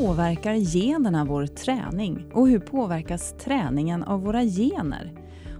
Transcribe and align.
påverkar 0.00 0.54
generna 0.54 1.24
vår 1.24 1.46
träning? 1.46 2.24
Och 2.32 2.48
hur 2.48 2.58
påverkas 2.58 3.34
träningen 3.38 4.02
av 4.02 4.22
våra 4.22 4.42
gener? 4.42 5.12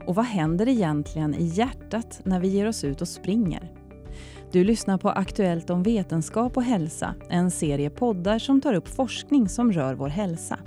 Och 0.07 0.15
vad 0.15 0.25
händer 0.25 0.69
egentligen 0.69 1.35
i 1.35 1.45
hjärtat 1.45 2.21
när 2.24 2.41
vi 2.41 2.49
ger 2.49 2.69
oss 2.69 2.85
ut 2.85 3.01
och 3.01 3.09
springer? 3.09 3.73
Du 4.53 4.65
lyssnar 4.65 4.99
på 4.99 5.11
Aktuellt 5.11 5.71
om 5.71 5.83
vetenskap 5.83 6.56
och 6.56 6.63
hälsa, 6.63 7.15
en 7.29 7.51
serie 7.51 7.91
poddar 7.91 8.38
som 8.38 8.61
tar 8.61 8.74
upp 8.74 8.88
forskning 8.88 9.49
som 9.49 9.73
rör 9.73 9.95
vår 9.95 10.09
hälsa. 10.09 10.59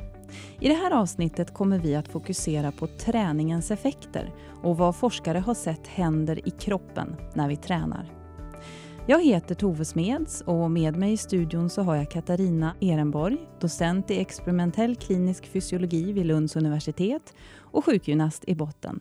I 0.59 0.67
det 0.67 0.75
här 0.75 0.91
avsnittet 0.91 1.53
kommer 1.53 1.79
vi 1.79 1.95
att 1.95 2.07
fokusera 2.07 2.71
på 2.71 2.87
träningens 2.87 3.71
effekter 3.71 4.33
och 4.63 4.77
vad 4.77 4.95
forskare 4.95 5.39
har 5.39 5.53
sett 5.53 5.87
händer 5.87 6.47
i 6.47 6.51
kroppen 6.51 7.15
när 7.33 7.47
vi 7.47 7.55
tränar. 7.55 8.22
Jag 9.07 9.23
heter 9.23 9.55
Tove 9.55 9.85
Smeds 9.85 10.41
och 10.41 10.71
med 10.71 10.95
mig 10.97 11.13
i 11.13 11.17
studion 11.17 11.69
så 11.69 11.81
har 11.81 11.95
jag 11.95 12.11
Katarina 12.11 12.75
Ehrenborg, 12.79 13.37
docent 13.59 14.11
i 14.11 14.19
experimentell 14.19 14.95
klinisk 14.95 15.47
fysiologi 15.47 16.13
vid 16.13 16.25
Lunds 16.25 16.55
universitet 16.55 17.33
och 17.57 17.85
sjukgymnast 17.85 18.43
i 18.47 18.55
botten. 18.55 18.99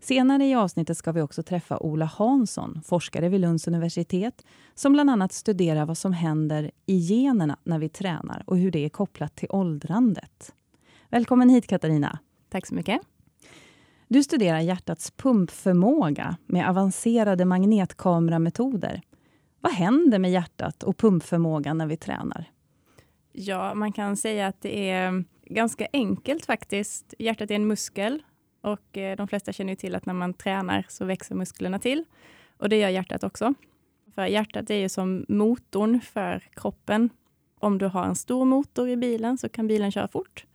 Senare 0.00 0.44
i 0.44 0.54
avsnittet 0.54 0.96
ska 0.96 1.12
vi 1.12 1.20
också 1.20 1.42
träffa 1.42 1.78
Ola 1.78 2.04
Hansson, 2.04 2.80
forskare 2.84 3.28
vid 3.28 3.40
Lunds 3.40 3.68
universitet, 3.68 4.44
som 4.74 4.92
bland 4.92 5.10
annat 5.10 5.32
studerar 5.32 5.86
vad 5.86 5.98
som 5.98 6.12
händer 6.12 6.70
i 6.86 6.98
generna 6.98 7.56
när 7.64 7.78
vi 7.78 7.88
tränar 7.88 8.42
och 8.46 8.58
hur 8.58 8.70
det 8.70 8.84
är 8.84 8.88
kopplat 8.88 9.36
till 9.36 9.48
åldrandet. 9.50 10.54
Välkommen 11.08 11.48
hit 11.48 11.66
Katarina. 11.66 12.18
Tack 12.48 12.66
så 12.66 12.74
mycket. 12.74 13.00
Du 14.08 14.22
studerar 14.22 14.60
hjärtats 14.60 15.10
pumpförmåga 15.10 16.36
med 16.46 16.68
avancerade 16.68 17.44
magnetkamerametoder. 17.44 19.02
Vad 19.60 19.72
händer 19.72 20.18
med 20.18 20.30
hjärtat 20.30 20.82
och 20.82 20.96
pumpförmågan 20.96 21.78
när 21.78 21.86
vi 21.86 21.96
tränar? 21.96 22.44
Ja, 23.32 23.74
man 23.74 23.92
kan 23.92 24.16
säga 24.16 24.46
att 24.46 24.60
det 24.60 24.90
är 24.90 25.24
ganska 25.44 25.86
enkelt 25.92 26.46
faktiskt. 26.46 27.14
Hjärtat 27.18 27.50
är 27.50 27.54
en 27.54 27.66
muskel 27.66 28.22
och 28.60 28.98
eh, 28.98 29.16
de 29.16 29.28
flesta 29.28 29.52
känner 29.52 29.74
till 29.74 29.94
att 29.94 30.06
när 30.06 30.14
man 30.14 30.34
tränar 30.34 30.86
så 30.88 31.04
växer 31.04 31.34
musklerna 31.34 31.78
till. 31.78 32.04
Och 32.56 32.68
det 32.68 32.76
gör 32.76 32.88
hjärtat 32.88 33.24
också. 33.24 33.54
För 34.14 34.26
hjärtat 34.26 34.70
är 34.70 34.74
ju 34.74 34.88
som 34.88 35.24
motorn 35.28 36.00
för 36.00 36.42
kroppen. 36.54 37.10
Om 37.58 37.78
du 37.78 37.86
har 37.86 38.04
en 38.04 38.16
stor 38.16 38.44
motor 38.44 38.88
i 38.88 38.96
bilen 38.96 39.38
så 39.38 39.48
kan 39.48 39.66
bilen 39.66 39.92
köra 39.92 40.08
fort. 40.08 40.46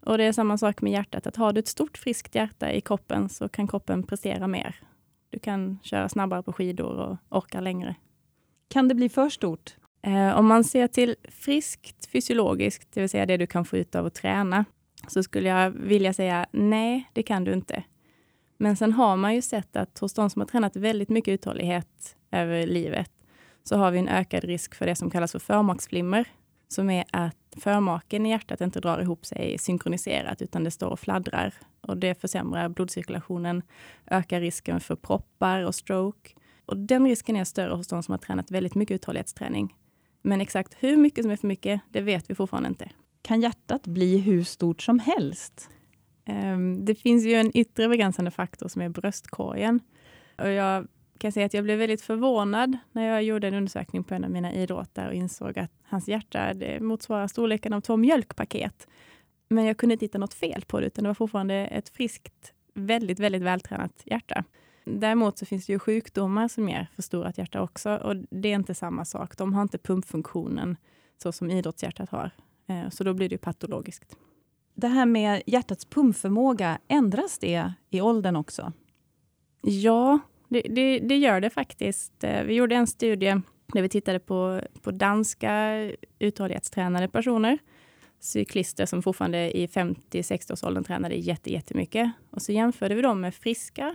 Och 0.00 0.18
det 0.18 0.24
är 0.24 0.32
samma 0.32 0.58
sak 0.58 0.82
med 0.82 0.92
hjärtat, 0.92 1.26
att 1.26 1.36
har 1.36 1.52
du 1.52 1.58
ett 1.58 1.68
stort 1.68 1.98
friskt 1.98 2.34
hjärta 2.34 2.72
i 2.72 2.80
kroppen 2.80 3.28
så 3.28 3.48
kan 3.48 3.68
kroppen 3.68 4.02
prestera 4.02 4.46
mer. 4.46 4.76
Du 5.30 5.38
kan 5.38 5.78
köra 5.82 6.08
snabbare 6.08 6.42
på 6.42 6.52
skidor 6.52 6.96
och 6.96 7.16
orka 7.28 7.60
längre. 7.60 7.94
Kan 8.68 8.88
det 8.88 8.94
bli 8.94 9.08
för 9.08 9.28
stort? 9.28 9.76
Eh, 10.02 10.38
om 10.38 10.46
man 10.46 10.64
ser 10.64 10.88
till 10.88 11.16
friskt 11.28 12.06
fysiologiskt, 12.06 12.88
det 12.92 13.00
vill 13.00 13.10
säga 13.10 13.26
det 13.26 13.36
du 13.36 13.46
kan 13.46 13.64
få 13.64 13.76
ut 13.76 13.94
av 13.94 14.06
att 14.06 14.14
träna, 14.14 14.64
så 15.08 15.22
skulle 15.22 15.48
jag 15.48 15.70
vilja 15.70 16.12
säga 16.12 16.46
nej, 16.50 17.10
det 17.12 17.22
kan 17.22 17.44
du 17.44 17.52
inte. 17.52 17.82
Men 18.56 18.76
sen 18.76 18.92
har 18.92 19.16
man 19.16 19.34
ju 19.34 19.42
sett 19.42 19.76
att 19.76 19.98
hos 19.98 20.14
de 20.14 20.30
som 20.30 20.40
har 20.40 20.46
tränat 20.46 20.76
väldigt 20.76 21.08
mycket 21.08 21.32
uthållighet 21.32 22.16
över 22.30 22.66
livet, 22.66 23.10
så 23.62 23.76
har 23.76 23.90
vi 23.90 23.98
en 23.98 24.08
ökad 24.08 24.44
risk 24.44 24.74
för 24.74 24.86
det 24.86 24.96
som 24.96 25.10
kallas 25.10 25.32
för 25.32 25.38
förmaksflimmer, 25.38 26.28
som 26.68 26.90
är 26.90 27.04
att 27.12 27.36
förmaken 27.56 28.26
i 28.26 28.30
hjärtat 28.30 28.60
inte 28.60 28.80
drar 28.80 29.00
ihop 29.00 29.26
sig 29.26 29.58
synkroniserat, 29.58 30.42
utan 30.42 30.64
det 30.64 30.70
står 30.70 30.88
och 30.88 31.00
fladdrar. 31.00 31.54
Och 31.80 31.96
det 31.96 32.20
försämrar 32.20 32.68
blodcirkulationen, 32.68 33.62
ökar 34.06 34.40
risken 34.40 34.80
för 34.80 34.96
proppar 34.96 35.62
och 35.62 35.74
stroke. 35.74 36.30
Och 36.68 36.76
den 36.76 37.06
risken 37.06 37.36
är 37.36 37.44
större 37.44 37.74
hos 37.74 37.88
de 37.88 38.02
som 38.02 38.12
har 38.12 38.18
tränat 38.18 38.50
väldigt 38.50 38.74
mycket 38.74 38.94
uthållighetsträning. 38.94 39.74
Men 40.22 40.40
exakt 40.40 40.76
hur 40.80 40.96
mycket 40.96 41.24
som 41.24 41.30
är 41.30 41.36
för 41.36 41.46
mycket, 41.46 41.80
det 41.90 42.00
vet 42.00 42.30
vi 42.30 42.34
fortfarande 42.34 42.68
inte. 42.68 42.90
Kan 43.22 43.40
hjärtat 43.40 43.86
bli 43.86 44.18
hur 44.18 44.44
stort 44.44 44.82
som 44.82 44.98
helst? 44.98 45.70
Um, 46.28 46.84
det 46.84 46.94
finns 46.94 47.24
ju 47.24 47.34
en 47.34 47.56
yttre 47.56 47.88
begränsande 47.88 48.30
faktor 48.30 48.68
som 48.68 48.82
är 48.82 48.88
bröstkorgen. 48.88 49.80
Och 50.38 50.48
jag 50.48 50.86
kan 51.18 51.32
säga 51.32 51.46
att 51.46 51.54
jag 51.54 51.64
blev 51.64 51.78
väldigt 51.78 52.02
förvånad 52.02 52.78
när 52.92 53.06
jag 53.06 53.22
gjorde 53.22 53.48
en 53.48 53.54
undersökning 53.54 54.04
på 54.04 54.14
en 54.14 54.24
av 54.24 54.30
mina 54.30 54.52
idrotter 54.52 55.08
och 55.08 55.14
insåg 55.14 55.58
att 55.58 55.72
hans 55.82 56.08
hjärta 56.08 56.54
motsvarar 56.80 57.26
storleken 57.26 57.72
av 57.72 57.80
två 57.80 57.96
mjölkpaket. 57.96 58.88
Men 59.48 59.64
jag 59.64 59.76
kunde 59.76 59.92
inte 59.92 60.04
hitta 60.04 60.18
något 60.18 60.34
fel 60.34 60.64
på 60.66 60.80
det, 60.80 60.86
utan 60.86 61.04
det 61.04 61.08
var 61.08 61.14
fortfarande 61.14 61.54
ett 61.54 61.88
friskt, 61.88 62.52
väldigt, 62.74 63.20
väldigt 63.20 63.42
vältränat 63.42 64.02
hjärta. 64.04 64.44
Däremot 64.88 65.38
så 65.38 65.46
finns 65.46 65.66
det 65.66 65.72
ju 65.72 65.78
sjukdomar 65.78 66.48
som 66.48 66.68
ger 66.68 66.86
förstorat 66.96 67.38
hjärta 67.38 67.62
också 67.62 67.96
och 67.96 68.16
det 68.16 68.48
är 68.48 68.54
inte 68.54 68.74
samma 68.74 69.04
sak. 69.04 69.36
De 69.36 69.54
har 69.54 69.62
inte 69.62 69.78
pumpfunktionen 69.78 70.76
så 71.22 71.32
som 71.32 71.50
idrottshjärtat 71.50 72.10
har. 72.10 72.30
Eh, 72.66 72.90
så 72.90 73.04
då 73.04 73.14
blir 73.14 73.28
det 73.28 73.38
patologiskt. 73.38 74.16
Det 74.74 74.88
här 74.88 75.06
med 75.06 75.42
hjärtats 75.46 75.84
pumpförmåga, 75.84 76.78
ändras 76.88 77.38
det 77.38 77.72
i 77.90 78.00
åldern 78.00 78.36
också? 78.36 78.72
Ja, 79.62 80.18
det, 80.48 80.60
det, 80.60 80.98
det, 80.98 81.16
gör 81.16 81.40
det 81.40 81.50
faktiskt. 81.50 82.24
Eh, 82.24 82.42
vi 82.42 82.54
gjorde 82.54 82.74
en 82.74 82.86
studie 82.86 83.40
där 83.72 83.82
vi 83.82 83.88
tittade 83.88 84.18
på, 84.18 84.60
på 84.82 84.90
danska 84.90 85.74
uthållighetstränade 86.18 87.08
personer. 87.08 87.58
Cyklister 88.20 88.86
som 88.86 89.02
fortfarande 89.02 89.58
i 89.58 89.66
50-60-årsåldern 89.66 90.84
tränade 90.84 91.14
jättemycket. 91.14 92.10
Och 92.30 92.42
så 92.42 92.52
jämförde 92.52 92.94
vi 92.94 93.02
dem 93.02 93.20
med 93.20 93.34
friska, 93.34 93.94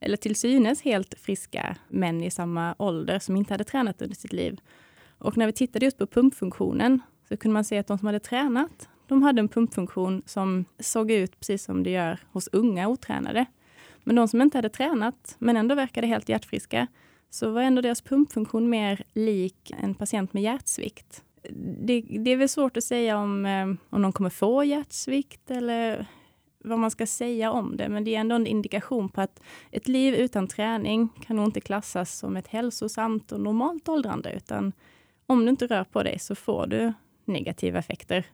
eller 0.00 0.16
till 0.16 0.36
synes 0.36 0.82
helt 0.82 1.14
friska 1.14 1.76
män 1.88 2.22
i 2.22 2.30
samma 2.30 2.74
ålder 2.78 3.18
som 3.18 3.36
inte 3.36 3.54
hade 3.54 3.64
tränat 3.64 4.02
under 4.02 4.16
sitt 4.16 4.32
liv. 4.32 4.60
Och 5.18 5.36
när 5.36 5.46
vi 5.46 5.52
tittade 5.52 5.84
just 5.84 5.98
på 5.98 6.06
pumpfunktionen 6.06 7.00
så 7.28 7.36
kunde 7.36 7.52
man 7.52 7.64
se 7.64 7.78
att 7.78 7.86
de 7.86 7.98
som 7.98 8.06
hade 8.06 8.20
tränat, 8.20 8.88
de 9.06 9.22
hade 9.22 9.40
en 9.40 9.48
pumpfunktion 9.48 10.22
som 10.26 10.64
såg 10.78 11.10
ut 11.10 11.40
precis 11.40 11.64
som 11.64 11.82
det 11.82 11.90
gör 11.90 12.18
hos 12.32 12.48
unga 12.52 12.88
otränade. 12.88 13.46
Men 14.04 14.16
de 14.16 14.28
som 14.28 14.40
inte 14.42 14.58
hade 14.58 14.68
tränat, 14.68 15.36
men 15.38 15.56
ändå 15.56 15.74
verkade 15.74 16.06
helt 16.06 16.28
hjärtfriska, 16.28 16.86
så 17.30 17.50
var 17.50 17.62
ändå 17.62 17.82
deras 17.82 18.02
pumpfunktion 18.02 18.70
mer 18.70 19.02
lik 19.12 19.72
en 19.78 19.94
patient 19.94 20.32
med 20.32 20.42
hjärtsvikt. 20.42 21.24
Det, 21.78 22.00
det 22.00 22.30
är 22.30 22.36
väl 22.36 22.48
svårt 22.48 22.76
att 22.76 22.84
säga 22.84 23.18
om, 23.18 23.46
eh, 23.46 23.66
om 23.90 24.02
de 24.02 24.12
kommer 24.12 24.30
få 24.30 24.64
hjärtsvikt 24.64 25.50
eller 25.50 26.06
vad 26.64 26.78
man 26.78 26.90
ska 26.90 27.06
säga 27.06 27.50
om 27.50 27.76
det, 27.76 27.88
men 27.88 28.04
det 28.04 28.14
är 28.14 28.20
ändå 28.20 28.36
en 28.36 28.46
indikation 28.46 29.08
på 29.08 29.20
att 29.20 29.42
ett 29.70 29.88
liv 29.88 30.14
utan 30.14 30.46
träning 30.46 31.08
kan 31.26 31.36
nog 31.36 31.44
inte 31.44 31.60
klassas 31.60 32.18
som 32.18 32.36
ett 32.36 32.48
hälsosamt 32.48 33.32
och 33.32 33.40
normalt 33.40 33.88
åldrande, 33.88 34.32
utan 34.32 34.72
om 35.26 35.44
du 35.44 35.50
inte 35.50 35.66
rör 35.66 35.84
på 35.84 36.02
dig 36.02 36.18
så 36.18 36.34
får 36.34 36.66
du 36.66 36.92
negativa 37.24 37.78
effekter 37.78 38.26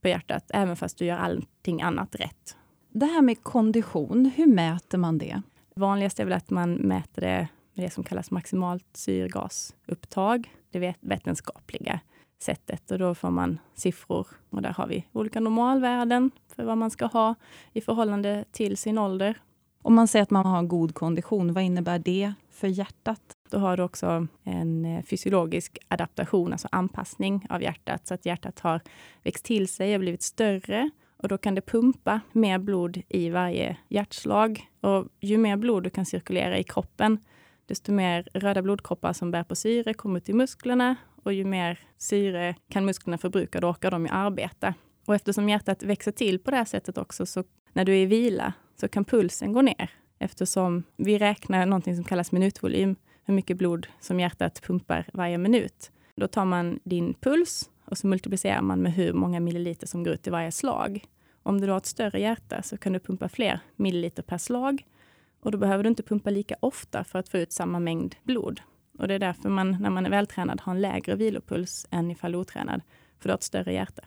på 0.00 0.08
hjärtat, 0.08 0.50
även 0.54 0.76
fast 0.76 0.98
du 0.98 1.04
gör 1.04 1.16
allting 1.16 1.82
annat 1.82 2.14
rätt. 2.14 2.56
Det 2.90 3.06
här 3.06 3.22
med 3.22 3.42
kondition, 3.42 4.32
hur 4.36 4.46
mäter 4.46 4.98
man 4.98 5.18
det? 5.18 5.42
Vanligast 5.74 6.20
är 6.20 6.24
väl 6.24 6.32
att 6.32 6.50
man 6.50 6.74
mäter 6.74 7.22
det 7.22 7.48
med 7.74 7.86
det 7.86 7.90
som 7.90 8.04
kallas 8.04 8.30
maximalt 8.30 8.86
syrgasupptag, 8.92 10.54
det 10.70 10.94
vetenskapliga 11.00 12.00
sättet. 12.38 12.90
Och 12.90 12.98
då 12.98 13.14
får 13.14 13.30
man 13.30 13.58
siffror 13.74 14.26
och 14.50 14.62
där 14.62 14.72
har 14.72 14.86
vi 14.86 15.04
olika 15.12 15.40
normalvärden 15.40 16.30
för 16.56 16.64
vad 16.64 16.78
man 16.78 16.90
ska 16.90 17.06
ha 17.06 17.34
i 17.72 17.80
förhållande 17.80 18.44
till 18.50 18.76
sin 18.76 18.98
ålder. 18.98 19.38
Om 19.82 19.94
man 19.94 20.08
säger 20.08 20.22
att 20.22 20.30
man 20.30 20.46
har 20.46 20.62
god 20.62 20.94
kondition, 20.94 21.52
vad 21.52 21.64
innebär 21.64 21.98
det 21.98 22.32
för 22.50 22.68
hjärtat? 22.68 23.20
Då 23.50 23.58
har 23.58 23.76
du 23.76 23.82
också 23.82 24.26
en 24.44 24.84
eh, 24.84 25.02
fysiologisk 25.02 25.78
adaptation, 25.88 26.52
alltså 26.52 26.68
anpassning 26.72 27.46
av 27.50 27.62
hjärtat, 27.62 28.06
så 28.06 28.14
att 28.14 28.26
hjärtat 28.26 28.60
har 28.60 28.80
växt 29.22 29.44
till 29.44 29.68
sig 29.68 29.94
och 29.94 30.00
blivit 30.00 30.22
större. 30.22 30.90
Och 31.16 31.28
då 31.28 31.38
kan 31.38 31.54
det 31.54 31.60
pumpa 31.60 32.20
mer 32.32 32.58
blod 32.58 33.02
i 33.08 33.30
varje 33.30 33.76
hjärtslag. 33.88 34.70
Och 34.80 35.06
ju 35.20 35.38
mer 35.38 35.56
blod 35.56 35.82
du 35.82 35.90
kan 35.90 36.06
cirkulera 36.06 36.58
i 36.58 36.64
kroppen, 36.64 37.18
desto 37.66 37.92
mer 37.92 38.28
röda 38.34 38.62
blodkroppar 38.62 39.12
som 39.12 39.30
bär 39.30 39.44
på 39.44 39.56
syre 39.56 39.94
kommer 39.94 40.20
till 40.20 40.34
musklerna 40.34 40.96
och 41.22 41.32
ju 41.32 41.44
mer 41.44 41.78
syre 41.98 42.54
kan 42.68 42.84
musklerna 42.84 43.18
förbruka, 43.18 43.60
då 43.60 43.68
orkar 43.68 43.90
de 43.90 44.06
ju 44.06 44.12
arbeta. 44.12 44.74
Och 45.06 45.14
eftersom 45.14 45.48
hjärtat 45.48 45.82
växer 45.82 46.12
till 46.12 46.38
på 46.38 46.50
det 46.50 46.56
här 46.56 46.64
sättet 46.64 46.98
också, 46.98 47.26
så 47.26 47.44
när 47.72 47.84
du 47.84 47.92
är 47.92 48.02
i 48.02 48.06
vila 48.06 48.52
så 48.76 48.88
kan 48.88 49.04
pulsen 49.04 49.52
gå 49.52 49.62
ner 49.62 49.90
eftersom 50.18 50.82
vi 50.96 51.18
räknar 51.18 51.66
någonting 51.66 51.94
som 51.94 52.04
kallas 52.04 52.32
minutvolym, 52.32 52.96
hur 53.24 53.34
mycket 53.34 53.56
blod 53.56 53.86
som 54.00 54.20
hjärtat 54.20 54.62
pumpar 54.62 55.06
varje 55.12 55.38
minut. 55.38 55.90
Då 56.14 56.28
tar 56.28 56.44
man 56.44 56.80
din 56.84 57.14
puls 57.14 57.70
och 57.84 57.98
så 57.98 58.06
multiplicerar 58.06 58.62
man 58.62 58.82
med 58.82 58.92
hur 58.92 59.12
många 59.12 59.40
milliliter 59.40 59.86
som 59.86 60.04
går 60.04 60.14
ut 60.14 60.26
i 60.26 60.30
varje 60.30 60.52
slag. 60.52 61.04
Om 61.42 61.60
du 61.60 61.70
har 61.70 61.76
ett 61.76 61.86
större 61.86 62.20
hjärta 62.20 62.62
så 62.62 62.76
kan 62.76 62.92
du 62.92 63.00
pumpa 63.00 63.28
fler 63.28 63.60
milliliter 63.76 64.22
per 64.22 64.38
slag 64.38 64.82
och 65.40 65.52
då 65.52 65.58
behöver 65.58 65.84
du 65.84 65.88
inte 65.88 66.02
pumpa 66.02 66.30
lika 66.30 66.56
ofta 66.60 67.04
för 67.04 67.18
att 67.18 67.28
få 67.28 67.38
ut 67.38 67.52
samma 67.52 67.78
mängd 67.78 68.14
blod. 68.22 68.60
Och 68.98 69.08
det 69.08 69.14
är 69.14 69.18
därför 69.18 69.48
man, 69.48 69.76
när 69.80 69.90
man 69.90 70.06
är 70.06 70.10
vältränad, 70.10 70.60
har 70.60 70.72
en 70.72 70.80
lägre 70.80 71.14
vilopuls 71.14 71.86
än 71.90 72.10
ifall 72.10 72.34
otränad, 72.34 72.82
för 73.18 73.28
du 73.28 73.32
har 73.32 73.38
ett 73.38 73.42
större 73.42 73.72
hjärta. 73.72 74.02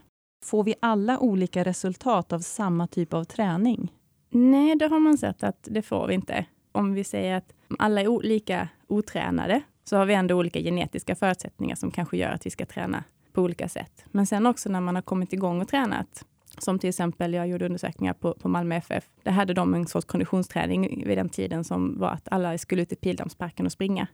Får 0.46 0.64
vi 0.64 0.76
alla 0.80 1.20
olika 1.20 1.64
resultat 1.64 2.34
av 2.34 2.40
samma 2.40 2.88
typ 2.88 3.14
av 3.14 3.24
träning? 3.24 3.92
Nej, 4.30 4.76
det 4.76 4.88
har 4.88 5.00
man 5.00 5.18
sett 5.18 5.44
att 5.44 5.68
det 5.72 5.82
får 5.82 6.08
vi 6.08 6.14
inte. 6.14 6.46
Om 6.72 6.94
vi 6.94 7.04
säger 7.04 7.36
att 7.38 7.54
alla 7.80 8.02
är 8.02 8.24
lika 8.24 8.68
otränade, 8.88 9.62
så 9.84 9.98
har 9.98 10.06
vi 10.06 10.14
ändå 10.14 10.36
olika 10.36 10.60
genetiska 10.60 11.16
förutsättningar 11.16 11.76
som 11.76 11.92
kanske 11.92 12.18
gör 12.18 12.32
att 12.32 12.46
vi 12.46 12.50
ska 12.50 12.66
träna 12.66 13.04
på 13.34 13.42
olika 13.42 13.70
sätt. 13.70 14.06
Men 14.12 14.26
sen 14.26 14.46
också 14.46 14.70
när 14.70 14.82
man 14.82 14.96
har 14.96 15.02
kommit 15.02 15.34
igång 15.34 15.62
och 15.62 15.68
tränat, 15.68 16.26
som 16.58 16.80
till 16.80 16.90
exempel, 16.90 17.34
jag 17.34 17.48
gjorde 17.48 17.66
undersökningar 17.66 18.14
på, 18.14 18.34
på 18.34 18.50
Malmö 18.50 18.76
FF. 18.76 19.04
Där 19.24 19.32
hade 19.32 19.54
de 19.54 19.74
en 19.74 19.88
sorts 19.88 20.08
konditionsträning 20.08 21.04
vid 21.08 21.18
den 21.18 21.30
tiden 21.30 21.64
som 21.64 22.00
var 22.00 22.10
att 22.10 22.28
alla 22.32 22.58
skulle 22.58 22.82
ut 22.82 22.92
i 22.92 22.96
Pildammsparken 22.96 23.66
och 23.66 23.72
springa. 23.72 24.08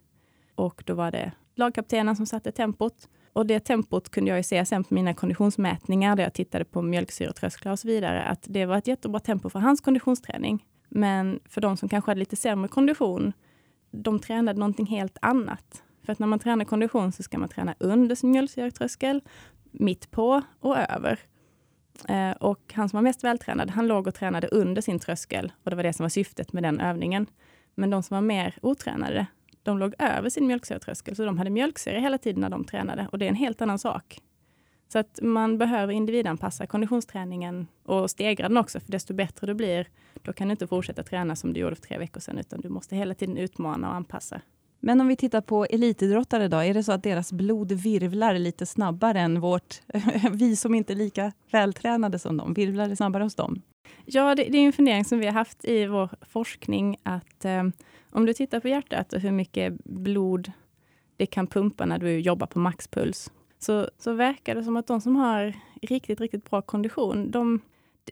Och 0.57 0.83
då 0.85 0.93
var 0.93 1.11
det 1.11 1.31
lagkaptenen 1.55 2.15
som 2.15 2.25
satte 2.25 2.51
tempot. 2.51 3.09
Och 3.33 3.45
det 3.45 3.59
tempot 3.59 4.09
kunde 4.09 4.29
jag 4.29 4.37
ju 4.37 4.43
se 4.43 4.65
sen 4.65 4.83
på 4.83 4.93
mina 4.93 5.13
konditionsmätningar, 5.13 6.15
där 6.15 6.23
jag 6.23 6.33
tittade 6.33 6.65
på 6.65 6.81
mjölksyretrösklar 6.81 7.71
och 7.71 7.79
så 7.79 7.87
vidare, 7.87 8.23
att 8.23 8.45
det 8.49 8.65
var 8.65 8.77
ett 8.77 8.87
jättebra 8.87 9.19
tempo 9.19 9.49
för 9.49 9.59
hans 9.59 9.81
konditionsträning. 9.81 10.65
Men 10.89 11.39
för 11.49 11.61
de 11.61 11.77
som 11.77 11.89
kanske 11.89 12.11
hade 12.11 12.19
lite 12.19 12.35
sämre 12.35 12.67
kondition, 12.67 13.33
de 13.91 14.19
tränade 14.19 14.59
någonting 14.59 14.85
helt 14.85 15.17
annat. 15.21 15.83
För 16.05 16.11
att 16.11 16.19
när 16.19 16.27
man 16.27 16.39
tränar 16.39 16.65
kondition 16.65 17.11
så 17.11 17.23
ska 17.23 17.37
man 17.37 17.49
träna 17.49 17.75
under 17.79 18.15
sin 18.15 18.31
mjölksyretröskel, 18.31 19.21
mitt 19.71 20.11
på 20.11 20.41
och 20.59 20.77
över. 20.77 21.19
Eh, 22.09 22.31
och 22.31 22.73
han 22.73 22.89
som 22.89 22.97
var 22.97 23.01
mest 23.01 23.23
vältränad, 23.23 23.69
han 23.69 23.87
låg 23.87 24.07
och 24.07 24.15
tränade 24.15 24.47
under 24.47 24.81
sin 24.81 24.99
tröskel 24.99 25.51
och 25.63 25.69
det 25.69 25.75
var 25.75 25.83
det 25.83 25.93
som 25.93 26.03
var 26.03 26.09
syftet 26.09 26.53
med 26.53 26.63
den 26.63 26.79
övningen. 26.79 27.27
Men 27.75 27.89
de 27.89 28.03
som 28.03 28.15
var 28.15 28.21
mer 28.21 28.55
otränade, 28.61 29.25
de 29.67 29.77
låg 29.77 29.93
över 29.99 30.29
sin 30.29 30.47
mjölksyretröskel, 30.47 31.15
så 31.15 31.25
de 31.25 31.37
hade 31.37 31.49
mjölksyra 31.49 31.99
hela 31.99 32.17
tiden 32.17 32.41
när 32.41 32.49
de 32.49 32.63
tränade 32.63 33.07
och 33.11 33.19
det 33.19 33.25
är 33.25 33.29
en 33.29 33.35
helt 33.35 33.61
annan 33.61 33.79
sak. 33.79 34.19
Så 34.87 34.99
att 34.99 35.19
man 35.21 35.57
behöver 35.57 35.93
individanpassa 35.93 36.67
konditionsträningen 36.67 37.67
och 37.83 38.09
stegra 38.09 38.47
den 38.47 38.57
också, 38.57 38.79
för 38.79 38.91
desto 38.91 39.13
bättre 39.13 39.47
du 39.47 39.53
blir, 39.53 39.87
då 40.21 40.33
kan 40.33 40.47
du 40.47 40.51
inte 40.51 40.67
fortsätta 40.67 41.03
träna 41.03 41.35
som 41.35 41.53
du 41.53 41.59
gjorde 41.59 41.75
för 41.75 41.83
tre 41.83 41.97
veckor 41.97 42.19
sedan, 42.19 42.37
utan 42.37 42.61
du 42.61 42.69
måste 42.69 42.95
hela 42.95 43.13
tiden 43.13 43.37
utmana 43.37 43.89
och 43.89 43.95
anpassa. 43.95 44.41
Men 44.79 45.01
om 45.01 45.07
vi 45.07 45.15
tittar 45.15 45.41
på 45.41 45.65
elitidrottare 45.65 46.47
då, 46.47 46.57
är 46.57 46.73
det 46.73 46.83
så 46.83 46.91
att 46.91 47.03
deras 47.03 47.33
blod 47.33 47.71
virvlar 47.71 48.33
lite 48.33 48.65
snabbare 48.65 49.19
än 49.19 49.39
vårt, 49.39 49.81
vi 50.31 50.55
som 50.55 50.75
inte 50.75 50.93
är 50.93 50.95
lika 50.95 51.31
vältränade 51.51 52.19
som 52.19 52.37
dem, 52.37 52.53
virvlar 52.53 52.89
det 52.89 52.95
snabbare 52.95 53.23
hos 53.23 53.35
dem? 53.35 53.61
Ja, 54.05 54.35
det, 54.35 54.43
det 54.43 54.57
är 54.57 54.65
en 54.65 54.73
fundering 54.73 55.05
som 55.05 55.19
vi 55.19 55.25
har 55.25 55.33
haft 55.33 55.65
i 55.65 55.85
vår 55.85 56.09
forskning, 56.21 56.97
att 57.03 57.45
eh, 57.45 57.63
om 58.09 58.25
du 58.25 58.33
tittar 58.33 58.59
på 58.59 58.67
hjärtat 58.67 59.13
och 59.13 59.19
hur 59.19 59.31
mycket 59.31 59.83
blod 59.83 60.51
det 61.17 61.25
kan 61.25 61.47
pumpa 61.47 61.85
när 61.85 61.99
du 61.99 62.19
jobbar 62.19 62.47
på 62.47 62.59
maxpuls, 62.59 63.31
så, 63.59 63.89
så 63.97 64.13
verkar 64.13 64.55
det 64.55 64.63
som 64.63 64.77
att 64.77 64.87
de 64.87 65.01
som 65.01 65.15
har 65.15 65.53
riktigt, 65.81 66.21
riktigt 66.21 66.49
bra 66.49 66.61
kondition, 66.61 67.31
de, 67.31 67.61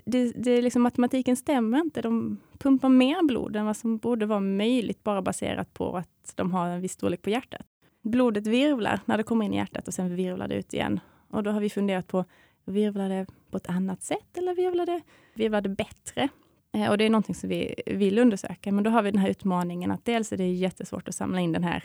det, 0.05 0.31
det 0.35 0.61
liksom, 0.61 0.81
matematiken 0.81 1.35
stämmer 1.35 1.79
inte. 1.81 2.01
De 2.01 2.37
pumpar 2.57 2.89
mer 2.89 3.23
blod 3.23 3.55
än 3.55 3.65
vad 3.65 3.77
som 3.77 3.97
borde 3.97 4.25
vara 4.25 4.39
möjligt, 4.39 5.03
bara 5.03 5.21
baserat 5.21 5.73
på 5.73 5.97
att 5.97 6.33
de 6.35 6.53
har 6.53 6.67
en 6.67 6.81
viss 6.81 6.91
storlek 6.91 7.21
på 7.21 7.29
hjärtat. 7.29 7.65
Blodet 8.01 8.47
virvlar 8.47 8.99
när 9.05 9.17
det 9.17 9.23
kommer 9.23 9.45
in 9.45 9.53
i 9.53 9.57
hjärtat 9.57 9.87
och 9.87 9.93
sen 9.93 10.15
virvlar 10.15 10.47
det 10.47 10.55
ut 10.55 10.73
igen. 10.73 10.99
Och 11.29 11.43
då 11.43 11.51
har 11.51 11.59
vi 11.59 11.69
funderat 11.69 12.07
på, 12.07 12.25
virvlar 12.65 13.09
det 13.09 13.25
på 13.51 13.57
ett 13.57 13.69
annat 13.69 14.03
sätt 14.03 14.37
eller 14.37 14.55
virvlar 14.55 15.61
det, 15.61 15.69
bättre? 15.69 16.29
Eh, 16.73 16.89
och 16.89 16.97
det 16.97 17.05
är 17.05 17.09
någonting 17.09 17.35
som 17.35 17.49
vi 17.49 17.75
vill 17.85 18.19
undersöka, 18.19 18.71
men 18.71 18.83
då 18.83 18.89
har 18.89 19.03
vi 19.03 19.11
den 19.11 19.21
här 19.21 19.29
utmaningen 19.29 19.91
att 19.91 20.05
dels 20.05 20.31
är 20.31 20.37
det 20.37 20.51
jättesvårt 20.51 21.07
att 21.07 21.15
samla 21.15 21.39
in 21.39 21.51
den 21.51 21.63
här 21.63 21.83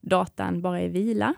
datan 0.00 0.62
bara 0.62 0.82
i 0.82 0.88
vila 0.88 1.34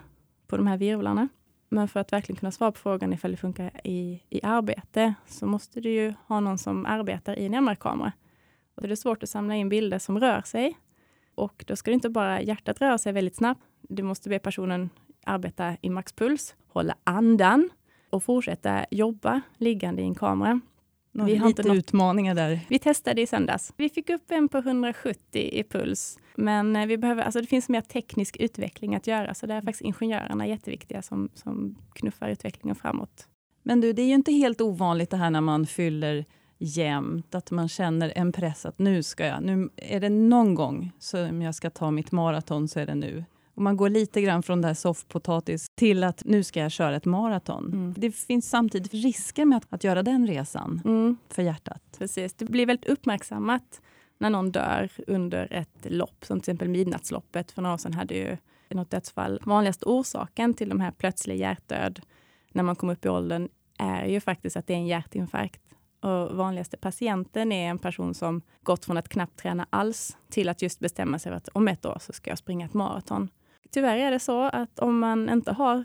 på 0.46 0.56
de 0.56 0.66
här 0.66 0.76
virvlarna. 0.76 1.28
Men 1.68 1.88
för 1.88 2.00
att 2.00 2.12
verkligen 2.12 2.36
kunna 2.38 2.52
svara 2.52 2.72
på 2.72 2.78
frågan 2.78 3.12
ifall 3.12 3.30
det 3.30 3.36
funkar 3.36 3.80
i, 3.84 4.22
i 4.30 4.40
arbete, 4.42 5.14
så 5.26 5.46
måste 5.46 5.80
du 5.80 5.90
ju 5.90 6.14
ha 6.26 6.40
någon 6.40 6.58
som 6.58 6.86
arbetar 6.86 7.38
i 7.38 7.46
en 7.46 7.54
MR-kamera. 7.54 8.12
Och 8.74 8.82
det 8.82 8.94
är 8.94 8.96
svårt 8.96 9.22
att 9.22 9.28
samla 9.28 9.54
in 9.54 9.68
bilder 9.68 9.98
som 9.98 10.20
rör 10.20 10.42
sig. 10.42 10.78
Och 11.34 11.64
då 11.66 11.76
ska 11.76 11.90
det 11.90 11.94
inte 11.94 12.10
bara 12.10 12.42
hjärtat 12.42 12.80
röra 12.80 12.98
sig 12.98 13.12
väldigt 13.12 13.36
snabbt. 13.36 13.62
Du 13.82 14.02
måste 14.02 14.28
be 14.28 14.38
personen 14.38 14.90
arbeta 15.24 15.76
i 15.80 15.90
maxpuls, 15.90 16.54
hålla 16.68 16.96
andan 17.04 17.70
och 18.10 18.22
fortsätta 18.22 18.86
jobba 18.90 19.40
liggande 19.58 20.02
i 20.02 20.04
en 20.04 20.14
kamera. 20.14 20.60
Vi 21.12 21.36
har 21.36 21.48
lite 21.48 21.62
något... 21.62 21.76
utmaningar 21.76 22.34
där. 22.34 22.60
Vi 22.68 22.78
testade 22.78 23.20
i 23.20 23.26
söndags. 23.26 23.72
Vi 23.76 23.88
fick 23.88 24.10
upp 24.10 24.30
en 24.30 24.48
på 24.48 24.58
170 24.58 25.18
i 25.32 25.64
puls. 25.64 26.18
Men 26.34 26.76
eh, 26.76 26.86
vi 26.86 26.98
behöver, 26.98 27.22
alltså 27.22 27.40
det 27.40 27.46
finns 27.46 27.68
mer 27.68 27.80
teknisk 27.80 28.36
utveckling 28.36 28.94
att 28.94 29.06
göra, 29.06 29.34
så 29.34 29.46
där 29.46 29.54
är 29.54 29.62
faktiskt 29.62 29.82
ingenjörerna 29.82 30.46
jätteviktiga 30.46 31.02
som, 31.02 31.28
som 31.34 31.76
knuffar 31.92 32.28
utvecklingen 32.28 32.76
framåt. 32.76 33.28
Men 33.62 33.80
du, 33.80 33.92
det 33.92 34.02
är 34.02 34.06
ju 34.06 34.14
inte 34.14 34.32
helt 34.32 34.60
ovanligt 34.60 35.10
det 35.10 35.16
här 35.16 35.30
när 35.30 35.40
man 35.40 35.66
fyller 35.66 36.24
jämt, 36.58 37.34
att 37.34 37.50
man 37.50 37.68
känner 37.68 38.12
en 38.16 38.32
press 38.32 38.66
att 38.66 38.78
nu 38.78 39.02
ska 39.02 39.26
jag, 39.26 39.42
nu 39.42 39.68
är 39.76 40.00
det 40.00 40.08
någon 40.08 40.54
gång 40.54 40.92
som 40.98 41.42
jag 41.42 41.54
ska 41.54 41.70
ta 41.70 41.90
mitt 41.90 42.12
maraton 42.12 42.68
så 42.68 42.80
är 42.80 42.86
det 42.86 42.94
nu. 42.94 43.24
Och 43.60 43.64
man 43.64 43.76
går 43.76 43.88
lite 43.88 44.22
grann 44.22 44.42
från 44.42 44.60
det 44.60 44.66
här 44.66 44.74
soffpotatis 44.74 45.66
till 45.74 46.04
att 46.04 46.22
nu 46.24 46.42
ska 46.44 46.60
jag 46.60 46.70
köra 46.70 46.96
ett 46.96 47.04
maraton. 47.04 47.64
Mm. 47.64 47.94
Det 47.96 48.10
finns 48.10 48.48
samtidigt 48.48 48.94
risker 48.94 49.44
med 49.44 49.56
att, 49.56 49.66
att 49.68 49.84
göra 49.84 50.02
den 50.02 50.26
resan 50.26 50.82
mm. 50.84 51.16
för 51.28 51.42
hjärtat. 51.42 51.82
Precis, 51.98 52.34
det 52.34 52.44
blir 52.44 52.66
väldigt 52.66 52.90
uppmärksammat 52.90 53.80
när 54.18 54.30
någon 54.30 54.52
dör 54.52 54.90
under 55.06 55.52
ett 55.52 55.86
lopp, 55.92 56.24
som 56.24 56.40
till 56.40 56.50
exempel 56.50 56.68
Midnattsloppet. 56.68 57.50
För 57.50 57.62
några 57.62 57.74
år 57.74 57.78
sedan 57.78 57.94
hade 57.94 58.14
ju 58.14 58.36
något 58.70 58.90
dödsfall. 58.90 59.40
Vanligaste 59.44 59.84
orsaken 59.84 60.54
till 60.54 60.68
de 60.68 60.80
här 60.80 60.90
plötslig 60.90 61.36
hjärtdöd 61.36 62.00
när 62.52 62.62
man 62.62 62.76
kommer 62.76 62.92
upp 62.92 63.04
i 63.04 63.08
åldern 63.08 63.48
är 63.78 64.06
ju 64.06 64.20
faktiskt 64.20 64.56
att 64.56 64.66
det 64.66 64.72
är 64.72 64.78
en 64.78 64.86
hjärtinfarkt. 64.86 65.62
Och 66.00 66.36
vanligaste 66.36 66.76
patienten 66.76 67.52
är 67.52 67.70
en 67.70 67.78
person 67.78 68.14
som 68.14 68.42
gått 68.62 68.84
från 68.84 68.96
att 68.96 69.08
knappt 69.08 69.38
träna 69.38 69.66
alls 69.70 70.16
till 70.30 70.48
att 70.48 70.62
just 70.62 70.80
bestämma 70.80 71.18
sig 71.18 71.30
för 71.30 71.36
att 71.36 71.48
om 71.48 71.68
ett 71.68 71.86
år 71.86 71.98
så 72.00 72.12
ska 72.12 72.30
jag 72.30 72.38
springa 72.38 72.66
ett 72.66 72.74
maraton. 72.74 73.28
Tyvärr 73.70 73.96
är 73.96 74.10
det 74.10 74.18
så 74.18 74.42
att 74.42 74.78
om 74.78 74.98
man 74.98 75.28
inte 75.28 75.52
har 75.52 75.84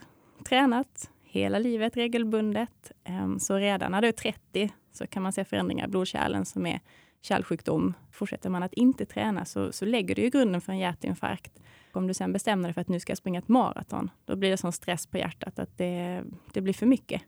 tränat 0.50 1.10
hela 1.24 1.60
livet 1.60 1.98
regelbundet, 1.98 2.92
ehm, 3.04 3.40
så 3.40 3.56
redan 3.56 3.92
när 3.92 4.02
du 4.02 4.08
är 4.08 4.12
30 4.12 4.70
så 4.92 5.08
kan 5.08 5.24
man 5.24 5.34
se 5.34 5.46
förändringar 5.46 5.88
i 5.88 5.90
blodkärlen 5.90 6.46
som 6.46 6.66
är 6.66 6.80
kärlsjukdom. 7.22 7.94
Fortsätter 8.12 8.50
man 8.50 8.64
att 8.64 8.74
inte 8.74 9.06
träna 9.06 9.46
så, 9.46 9.72
så 9.72 9.86
lägger 9.86 10.16
du 10.16 10.22
ju 10.22 10.30
grunden 10.30 10.62
för 10.62 10.72
en 10.72 10.80
hjärtinfarkt. 10.80 11.60
Om 11.92 12.08
du 12.08 12.14
sen 12.14 12.34
bestämmer 12.34 12.68
dig 12.68 12.74
för 12.74 12.82
att 12.82 12.88
nu 12.88 13.00
ska 13.00 13.12
jag 13.12 13.18
springa 13.18 13.40
ett 13.40 13.48
maraton, 13.48 14.10
då 14.26 14.36
blir 14.36 14.50
det 14.50 14.58
sån 14.58 14.72
stress 14.72 15.08
på 15.08 15.18
hjärtat 15.18 15.60
att 15.60 15.78
det, 15.78 16.24
det 16.54 16.62
blir 16.62 16.74
för 16.74 16.86
mycket. 16.86 17.22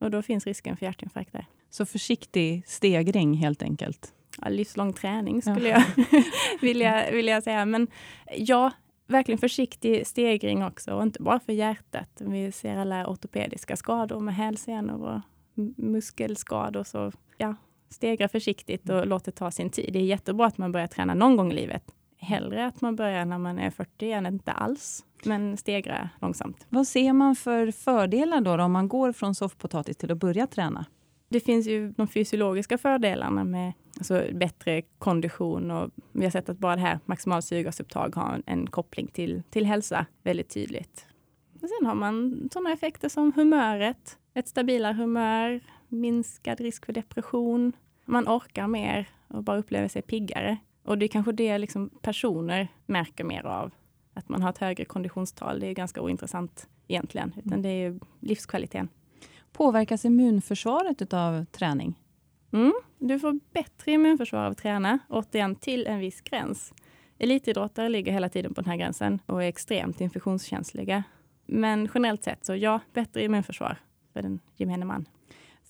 Och 0.00 0.10
då 0.10 0.22
finns 0.22 0.46
risken 0.46 0.76
för 0.76 0.86
hjärtinfarkt 0.86 1.32
där. 1.32 1.46
Så 1.70 1.86
försiktig 1.86 2.62
stegring 2.66 3.34
helt 3.34 3.62
enkelt? 3.62 4.12
Ja, 4.42 4.48
livslång 4.48 4.92
träning 4.92 5.42
skulle 5.42 5.68
ja. 5.68 5.82
jag 5.96 6.24
vilja, 6.60 7.10
vilja 7.10 7.40
säga. 7.42 7.64
Men 7.64 7.88
ja, 8.36 8.72
verkligen 9.08 9.38
försiktig 9.38 10.06
stegring 10.06 10.64
också. 10.64 10.94
Och 10.94 11.02
inte 11.02 11.22
bara 11.22 11.40
för 11.40 11.52
hjärtat. 11.52 12.08
Vi 12.20 12.52
ser 12.52 12.76
alla 12.76 13.06
ortopediska 13.06 13.76
skador 13.76 14.20
med 14.20 14.34
hälsenor 14.34 15.02
och 15.04 15.20
muskelskador. 15.76 16.84
Så 16.84 17.12
ja, 17.36 17.54
stegra 17.88 18.28
försiktigt 18.28 18.90
och 18.90 19.06
låt 19.06 19.24
det 19.24 19.30
ta 19.30 19.50
sin 19.50 19.70
tid. 19.70 19.92
Det 19.92 19.98
är 19.98 20.04
jättebra 20.04 20.46
att 20.46 20.58
man 20.58 20.72
börjar 20.72 20.86
träna 20.86 21.14
någon 21.14 21.36
gång 21.36 21.52
i 21.52 21.54
livet. 21.54 21.82
Hellre 22.20 22.66
att 22.66 22.80
man 22.80 22.96
börjar 22.96 23.24
när 23.24 23.38
man 23.38 23.58
är 23.58 23.70
40 23.70 24.12
än 24.12 24.26
inte 24.26 24.52
alls. 24.52 25.04
Men 25.24 25.56
stegra 25.56 26.10
långsamt. 26.20 26.66
Vad 26.68 26.86
ser 26.86 27.12
man 27.12 27.36
för 27.36 27.70
fördelar 27.70 28.40
då, 28.40 28.56
då 28.56 28.64
om 28.64 28.72
man 28.72 28.88
går 28.88 29.12
från 29.12 29.34
soffpotatis 29.34 29.96
till 29.96 30.12
att 30.12 30.18
börja 30.18 30.46
träna? 30.46 30.86
Det 31.28 31.40
finns 31.40 31.66
ju 31.66 31.90
de 31.90 32.08
fysiologiska 32.08 32.78
fördelarna 32.78 33.44
med 33.44 33.72
alltså 33.98 34.24
bättre 34.32 34.82
kondition 34.82 35.70
och 35.70 35.90
vi 36.12 36.24
har 36.24 36.30
sett 36.30 36.48
att 36.48 36.58
bara 36.58 36.76
det 36.76 36.82
här 36.82 36.98
maximal 37.04 37.42
syrgasupptag 37.42 38.14
har 38.16 38.34
en, 38.34 38.42
en 38.46 38.66
koppling 38.66 39.06
till, 39.06 39.42
till 39.50 39.66
hälsa 39.66 40.06
väldigt 40.22 40.48
tydligt. 40.48 41.06
Och 41.62 41.68
sen 41.68 41.86
har 41.86 41.94
man 41.94 42.48
sådana 42.52 42.72
effekter 42.72 43.08
som 43.08 43.32
humöret, 43.32 44.18
ett 44.34 44.48
stabilare 44.48 44.94
humör, 44.94 45.60
minskad 45.88 46.60
risk 46.60 46.86
för 46.86 46.92
depression. 46.92 47.72
Man 48.04 48.28
orkar 48.28 48.66
mer 48.66 49.08
och 49.28 49.42
bara 49.42 49.58
upplever 49.58 49.88
sig 49.88 50.02
piggare. 50.02 50.56
Och 50.84 50.98
det 50.98 51.06
är 51.06 51.08
kanske 51.08 51.32
det 51.32 51.58
liksom 51.58 51.90
personer 52.02 52.68
märker 52.86 53.24
mer 53.24 53.46
av. 53.46 53.70
Att 54.14 54.28
man 54.28 54.42
har 54.42 54.50
ett 54.50 54.58
högre 54.58 54.84
konditionstal. 54.84 55.60
Det 55.60 55.66
är 55.66 55.72
ganska 55.72 56.00
ointressant 56.00 56.68
egentligen. 56.88 57.32
Utan 57.44 57.62
det 57.62 57.68
är 57.68 58.00
livskvaliteten. 58.20 58.88
Påverkas 59.52 60.04
immunförsvaret 60.04 61.12
av 61.14 61.44
träning? 61.44 61.94
Mm, 62.52 62.72
du 62.98 63.18
får 63.18 63.40
bättre 63.52 63.92
immunförsvar 63.92 64.44
av 64.44 64.52
att 64.52 64.58
träna, 64.58 64.98
återigen 65.08 65.54
till 65.54 65.86
en 65.86 65.98
viss 65.98 66.20
gräns. 66.20 66.74
Elitidrottare 67.18 67.88
ligger 67.88 68.12
hela 68.12 68.28
tiden 68.28 68.54
på 68.54 68.60
den 68.60 68.70
här 68.70 68.76
gränsen 68.76 69.18
och 69.26 69.42
är 69.42 69.48
extremt 69.48 70.00
infektionskänsliga. 70.00 71.04
Men 71.46 71.88
generellt 71.94 72.24
sett 72.24 72.44
så 72.44 72.56
ja, 72.56 72.80
bättre 72.92 73.24
immunförsvar 73.24 73.76
för 74.12 74.22
den 74.22 74.40
gemene 74.56 74.84
man. 74.84 75.08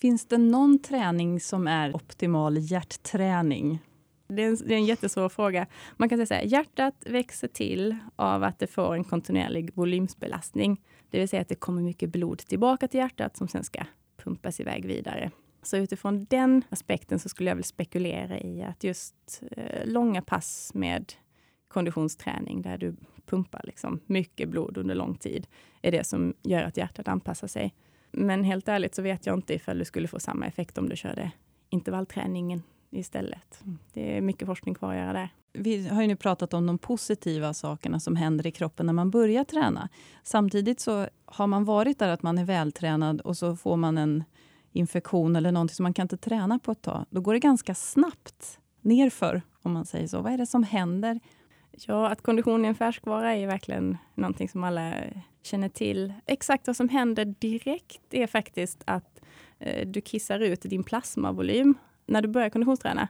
Finns 0.00 0.26
det 0.26 0.38
någon 0.38 0.78
träning 0.78 1.40
som 1.40 1.66
är 1.66 1.96
optimal 1.96 2.56
hjärtträning? 2.58 3.78
Det 4.28 4.42
är, 4.42 4.48
en, 4.48 4.56
det 4.66 4.74
är 4.74 4.78
en 4.78 4.84
jättesvår 4.84 5.28
fråga. 5.28 5.66
Man 5.96 6.08
kan 6.08 6.18
säga 6.18 6.26
så 6.26 6.34
här, 6.34 6.42
hjärtat 6.42 6.94
växer 7.06 7.48
till 7.48 7.96
av 8.16 8.42
att 8.42 8.58
det 8.58 8.66
får 8.66 8.94
en 8.94 9.04
kontinuerlig 9.04 9.70
volymsbelastning. 9.74 10.80
Det 11.10 11.18
vill 11.18 11.28
säga 11.28 11.42
att 11.42 11.48
det 11.48 11.54
kommer 11.54 11.82
mycket 11.82 12.10
blod 12.10 12.38
tillbaka 12.38 12.88
till 12.88 13.00
hjärtat 13.00 13.36
som 13.36 13.48
sen 13.48 13.64
ska 13.64 13.82
pumpas 14.16 14.60
iväg 14.60 14.86
vidare. 14.86 15.30
Så 15.68 15.76
utifrån 15.76 16.26
den 16.30 16.64
aspekten 16.68 17.18
så 17.18 17.28
skulle 17.28 17.50
jag 17.50 17.54
väl 17.54 17.64
spekulera 17.64 18.40
i 18.40 18.62
att 18.62 18.84
just 18.84 19.42
eh, 19.50 19.86
långa 19.86 20.22
pass 20.22 20.70
med 20.74 21.12
konditionsträning 21.68 22.62
där 22.62 22.78
du 22.78 22.96
pumpar 23.26 23.60
liksom 23.64 24.00
mycket 24.06 24.48
blod 24.48 24.78
under 24.78 24.94
lång 24.94 25.14
tid 25.14 25.46
är 25.82 25.92
det 25.92 26.04
som 26.04 26.34
gör 26.42 26.62
att 26.62 26.76
hjärtat 26.76 27.08
anpassar 27.08 27.46
sig. 27.46 27.74
Men 28.12 28.44
helt 28.44 28.68
ärligt 28.68 28.94
så 28.94 29.02
vet 29.02 29.26
jag 29.26 29.38
inte 29.38 29.54
ifall 29.54 29.78
du 29.78 29.84
skulle 29.84 30.08
få 30.08 30.20
samma 30.20 30.46
effekt 30.46 30.78
om 30.78 30.88
du 30.88 30.96
körde 30.96 31.30
intervallträningen 31.68 32.62
istället. 32.90 33.60
Mm. 33.64 33.78
Det 33.92 34.16
är 34.16 34.20
mycket 34.20 34.46
forskning 34.46 34.74
kvar 34.74 34.90
att 34.90 34.96
göra 34.96 35.12
där. 35.12 35.28
Vi 35.52 35.88
har 35.88 36.02
ju 36.02 36.08
nu 36.08 36.16
pratat 36.16 36.54
om 36.54 36.66
de 36.66 36.78
positiva 36.78 37.54
sakerna 37.54 38.00
som 38.00 38.16
händer 38.16 38.46
i 38.46 38.50
kroppen 38.50 38.86
när 38.86 38.92
man 38.92 39.10
börjar 39.10 39.44
träna. 39.44 39.88
Samtidigt 40.22 40.80
så 40.80 41.08
har 41.24 41.46
man 41.46 41.64
varit 41.64 41.98
där 41.98 42.08
att 42.08 42.22
man 42.22 42.38
är 42.38 42.44
vältränad 42.44 43.20
och 43.20 43.36
så 43.36 43.56
får 43.56 43.76
man 43.76 43.98
en 43.98 44.24
infektion 44.72 45.36
eller 45.36 45.52
någonting 45.52 45.74
som 45.74 45.82
man 45.82 45.94
kan 45.94 46.04
inte 46.04 46.16
träna 46.16 46.58
på 46.58 46.72
ett 46.72 46.82
tag. 46.82 47.04
Då 47.10 47.20
går 47.20 47.32
det 47.32 47.38
ganska 47.38 47.74
snabbt 47.74 48.58
nerför, 48.80 49.42
om 49.62 49.72
man 49.72 49.86
säger 49.86 50.06
så. 50.06 50.20
Vad 50.20 50.32
är 50.32 50.38
det 50.38 50.46
som 50.46 50.62
händer? 50.62 51.20
Ja, 51.70 52.08
att 52.08 52.22
kondition 52.22 52.64
är 52.64 52.68
en 52.68 52.74
färskvara 52.74 53.34
är 53.34 53.46
verkligen 53.46 53.98
någonting 54.14 54.48
som 54.48 54.64
alla 54.64 54.94
känner 55.42 55.68
till. 55.68 56.12
Exakt 56.26 56.66
vad 56.66 56.76
som 56.76 56.88
händer 56.88 57.24
direkt 57.24 58.14
är 58.14 58.26
faktiskt 58.26 58.82
att 58.84 59.20
eh, 59.58 59.88
du 59.88 60.00
kissar 60.00 60.40
ut 60.40 60.62
din 60.62 60.84
plasmavolym. 60.84 61.74
När 62.06 62.22
du 62.22 62.28
börjar 62.28 62.50
konditionsträna 62.50 63.08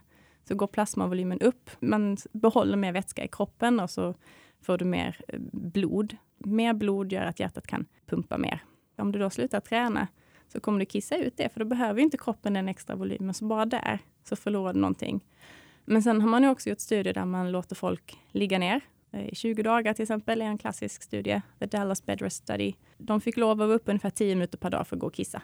så 0.48 0.54
går 0.54 0.66
plasmavolymen 0.66 1.40
upp. 1.40 1.70
Man 1.80 2.16
behåller 2.32 2.76
mer 2.76 2.92
vätska 2.92 3.24
i 3.24 3.28
kroppen 3.28 3.80
och 3.80 3.90
så 3.90 4.14
får 4.62 4.78
du 4.78 4.84
mer 4.84 5.20
eh, 5.28 5.40
blod. 5.52 6.16
Mer 6.38 6.74
blod 6.74 7.12
gör 7.12 7.26
att 7.26 7.40
hjärtat 7.40 7.66
kan 7.66 7.86
pumpa 8.06 8.38
mer. 8.38 8.64
Om 8.96 9.12
du 9.12 9.18
då 9.18 9.30
slutar 9.30 9.60
träna 9.60 10.08
så 10.48 10.60
kommer 10.60 10.78
du 10.78 10.84
kissa 10.84 11.16
ut 11.16 11.36
det, 11.36 11.48
för 11.48 11.60
då 11.60 11.66
behöver 11.66 12.00
inte 12.00 12.18
kroppen 12.18 12.52
den 12.52 12.68
extra 12.68 12.96
volymen. 12.96 13.34
Så 13.34 13.44
bara 13.44 13.66
där 13.66 13.98
så 14.24 14.36
förlorar 14.36 14.72
du 14.72 14.80
någonting. 14.80 15.20
Men 15.84 16.02
sen 16.02 16.20
har 16.20 16.28
man 16.28 16.44
också 16.44 16.68
gjort 16.68 16.80
studier 16.80 17.14
där 17.14 17.24
man 17.24 17.52
låter 17.52 17.76
folk 17.76 18.18
ligga 18.32 18.58
ner 18.58 18.80
eh, 19.12 19.28
i 19.28 19.34
20 19.34 19.62
dagar 19.62 19.94
till 19.94 20.02
exempel, 20.02 20.42
är 20.42 20.46
en 20.46 20.58
klassisk 20.58 21.02
studie, 21.02 21.42
The 21.58 21.66
Dallas 21.66 22.06
Bed 22.06 22.22
Rest 22.22 22.36
Study. 22.36 22.74
De 22.98 23.20
fick 23.20 23.36
lov 23.36 23.50
att 23.50 23.58
vara 23.58 23.72
uppe 23.72 23.90
ungefär 23.90 24.10
10 24.10 24.34
minuter 24.34 24.58
per 24.58 24.70
dag 24.70 24.86
för 24.86 24.96
att 24.96 25.00
gå 25.00 25.06
och 25.06 25.14
kissa. 25.14 25.42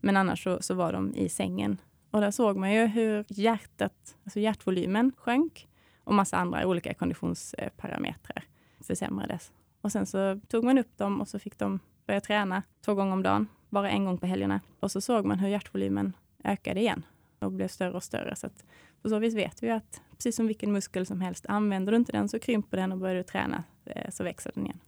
Men 0.00 0.16
annars 0.16 0.44
så, 0.44 0.62
så 0.62 0.74
var 0.74 0.92
de 0.92 1.14
i 1.14 1.28
sängen. 1.28 1.78
Och 2.10 2.20
där 2.20 2.30
såg 2.30 2.56
man 2.56 2.72
ju 2.72 2.86
hur 2.86 3.24
hjärtat, 3.28 4.16
alltså 4.24 4.40
hjärtvolymen 4.40 5.12
sjönk 5.16 5.68
och 6.04 6.14
massa 6.14 6.36
andra 6.36 6.66
olika 6.66 6.94
konditionsparametrar 6.94 8.44
försämrades. 8.80 9.52
Och 9.80 9.92
sen 9.92 10.06
så 10.06 10.40
tog 10.48 10.64
man 10.64 10.78
upp 10.78 10.96
dem 10.96 11.20
och 11.20 11.28
så 11.28 11.38
fick 11.38 11.58
de 11.58 11.80
börja 12.06 12.20
träna 12.20 12.62
två 12.84 12.94
gånger 12.94 13.12
om 13.12 13.22
dagen, 13.22 13.46
bara 13.74 13.90
en 13.90 14.04
gång 14.04 14.18
på 14.18 14.26
helgerna. 14.26 14.60
Och 14.80 14.90
så 14.90 15.00
såg 15.00 15.24
man 15.24 15.38
hur 15.38 15.48
hjärtvolymen 15.48 16.12
ökade 16.44 16.80
igen 16.80 17.02
och 17.38 17.52
blev 17.52 17.68
större 17.68 17.92
och 17.92 18.02
större. 18.02 18.36
Så 18.36 18.46
att 18.46 18.64
på 19.02 19.08
så 19.08 19.18
vis 19.18 19.34
vet 19.34 19.62
vi 19.62 19.70
att 19.70 20.00
precis 20.10 20.36
som 20.36 20.46
vilken 20.46 20.72
muskel 20.72 21.06
som 21.06 21.20
helst, 21.20 21.46
använder 21.48 21.92
du 21.92 21.96
inte 21.96 22.12
den 22.12 22.28
så 22.28 22.38
krymper 22.38 22.76
den 22.76 22.92
och 22.92 22.98
börjar 22.98 23.14
du 23.14 23.22
träna 23.22 23.64
eh, 23.84 24.10
så 24.10 24.24
växer 24.24 24.52
den 24.54 24.64
igen. 24.64 24.80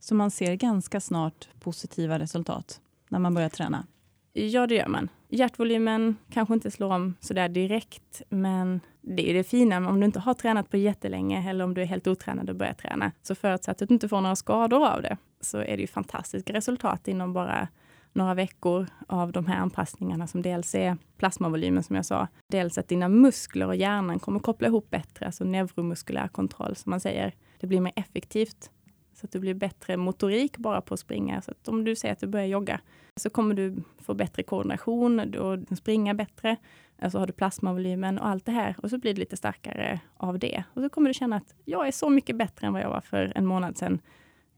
Så 0.00 0.14
man 0.14 0.30
ser 0.30 0.54
ganska 0.54 1.00
snart 1.00 1.48
positiva 1.60 2.18
resultat 2.18 2.80
när 3.08 3.18
man 3.18 3.34
börjar 3.34 3.48
träna? 3.48 3.86
Ja, 4.32 4.66
det 4.66 4.74
gör 4.74 4.88
man. 4.88 5.08
Hjärtvolymen 5.28 6.16
kanske 6.30 6.54
inte 6.54 6.70
slår 6.70 6.92
om 6.92 7.14
sådär 7.20 7.48
direkt, 7.48 8.22
men 8.28 8.80
det 9.00 9.30
är 9.30 9.34
det 9.34 9.44
fina 9.44 9.88
om 9.88 10.00
du 10.00 10.06
inte 10.06 10.20
har 10.20 10.34
tränat 10.34 10.70
på 10.70 10.76
jättelänge 10.76 11.50
eller 11.50 11.64
om 11.64 11.74
du 11.74 11.82
är 11.82 11.86
helt 11.86 12.06
otränad 12.06 12.50
och 12.50 12.56
börjar 12.56 12.74
träna. 12.74 13.12
Så 13.22 13.34
förutsatt 13.34 13.82
att 13.82 13.88
du 13.88 13.94
inte 13.94 14.08
får 14.08 14.20
några 14.20 14.36
skador 14.36 14.86
av 14.86 15.02
det, 15.02 15.16
så 15.40 15.58
är 15.58 15.76
det 15.76 15.80
ju 15.80 15.86
fantastiska 15.86 16.52
resultat 16.52 17.08
inom 17.08 17.32
bara 17.32 17.68
några 18.16 18.34
veckor 18.34 18.86
av 19.06 19.32
de 19.32 19.46
här 19.46 19.56
anpassningarna 19.56 20.26
som 20.26 20.42
dels 20.42 20.74
är 20.74 20.96
plasmavolymen 21.18 21.82
som 21.82 21.96
jag 21.96 22.04
sa, 22.04 22.28
dels 22.48 22.78
att 22.78 22.88
dina 22.88 23.08
muskler 23.08 23.66
och 23.66 23.76
hjärnan 23.76 24.18
kommer 24.18 24.40
koppla 24.40 24.68
ihop 24.68 24.90
bättre, 24.90 25.26
alltså 25.26 25.44
neuromuskulär 25.44 26.28
kontroll 26.28 26.76
som 26.76 26.90
man 26.90 27.00
säger. 27.00 27.34
Det 27.60 27.66
blir 27.66 27.80
mer 27.80 27.92
effektivt 27.96 28.70
så 29.14 29.26
att 29.26 29.32
det 29.32 29.38
blir 29.38 29.54
bättre 29.54 29.96
motorik 29.96 30.56
bara 30.56 30.80
på 30.80 30.94
att 30.94 31.00
springa. 31.00 31.42
Så 31.42 31.50
att 31.50 31.68
om 31.68 31.84
du 31.84 31.96
säger 31.96 32.12
att 32.12 32.20
du 32.20 32.26
börjar 32.26 32.46
jogga 32.46 32.80
så 33.16 33.30
kommer 33.30 33.54
du 33.54 33.82
få 34.02 34.14
bättre 34.14 34.42
koordination 34.42 35.34
och 35.36 35.78
springa 35.78 36.14
bättre. 36.14 36.56
Så 37.10 37.18
har 37.18 37.26
du 37.26 37.32
plasmavolymen 37.32 38.18
och 38.18 38.28
allt 38.28 38.46
det 38.46 38.52
här 38.52 38.76
och 38.82 38.90
så 38.90 38.98
blir 38.98 39.14
det 39.14 39.20
lite 39.20 39.36
starkare 39.36 40.00
av 40.16 40.38
det. 40.38 40.64
Och 40.74 40.82
så 40.82 40.88
kommer 40.88 41.10
du 41.10 41.14
känna 41.14 41.36
att 41.36 41.54
jag 41.64 41.86
är 41.86 41.92
så 41.92 42.10
mycket 42.10 42.36
bättre 42.36 42.66
än 42.66 42.72
vad 42.72 42.82
jag 42.82 42.90
var 42.90 43.00
för 43.00 43.32
en 43.34 43.46
månad 43.46 43.78
sedan. 43.78 44.00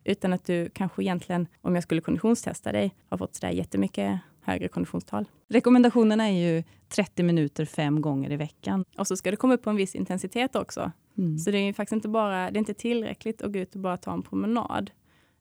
Utan 0.04 0.32
att 0.32 0.44
du 0.44 0.68
kanske 0.68 1.02
egentligen, 1.02 1.46
om 1.60 1.74
jag 1.74 1.82
skulle 1.82 2.00
konditionstesta 2.00 2.72
dig, 2.72 2.94
har 3.08 3.18
fått 3.18 3.34
sådär 3.34 3.52
jättemycket 3.52 4.20
högre 4.48 4.68
konditionstal. 4.68 5.24
Rekommendationerna 5.48 6.28
är 6.28 6.52
ju 6.52 6.62
30 6.88 7.22
minuter 7.22 7.64
fem 7.64 8.00
gånger 8.00 8.32
i 8.32 8.36
veckan. 8.36 8.84
Och 8.98 9.06
så 9.06 9.16
ska 9.16 9.30
det 9.30 9.36
komma 9.36 9.54
upp 9.54 9.62
på 9.62 9.70
en 9.70 9.76
viss 9.76 9.94
intensitet 9.94 10.56
också. 10.56 10.92
Mm. 11.18 11.38
Så 11.38 11.50
det 11.50 11.58
är 11.58 11.72
faktiskt 11.72 11.92
inte 11.92 12.08
bara, 12.08 12.50
det 12.50 12.56
är 12.56 12.58
inte 12.58 12.74
tillräckligt 12.74 13.42
att 13.42 13.52
gå 13.52 13.58
ut 13.58 13.74
och 13.74 13.80
bara 13.80 13.96
ta 13.96 14.12
en 14.12 14.22
promenad. 14.22 14.90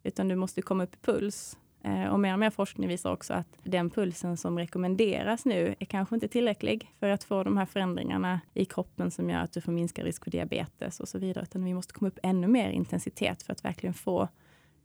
Utan 0.04 0.28
du 0.28 0.36
måste 0.36 0.62
komma 0.62 0.84
upp 0.84 0.96
i 0.96 0.98
puls. 1.02 1.58
Eh, 1.84 2.08
och 2.08 2.20
mer 2.20 2.34
och 2.34 2.40
mer 2.40 2.50
forskning 2.50 2.90
visar 2.90 3.12
också 3.12 3.34
att 3.34 3.48
den 3.64 3.90
pulsen 3.90 4.38
som 4.38 4.60
rekommenderas 4.60 5.46
nu 5.46 5.76
är 5.80 5.86
kanske 5.86 6.16
inte 6.16 6.28
tillräcklig 6.28 6.92
för 7.00 7.10
att 7.10 7.24
få 7.24 7.44
de 7.44 7.58
här 7.58 7.66
förändringarna 7.66 8.42
i 8.54 8.66
kroppen 8.66 9.12
som 9.12 9.30
gör 9.30 9.40
att 9.40 9.54
du 9.54 9.62
får 9.62 9.72
minska 9.72 10.04
risk 10.04 10.24
för 10.24 10.32
diabetes 10.32 11.00
och 11.00 11.08
så 11.08 11.20
vidare. 11.20 11.44
Utan 11.44 11.64
vi 11.64 11.74
måste 11.74 11.94
komma 11.94 12.08
upp 12.08 12.20
ännu 12.24 12.48
mer 12.48 12.70
intensitet 12.70 13.44
för 13.44 13.54
att 13.54 13.66
verkligen 13.66 13.94
få 13.94 14.28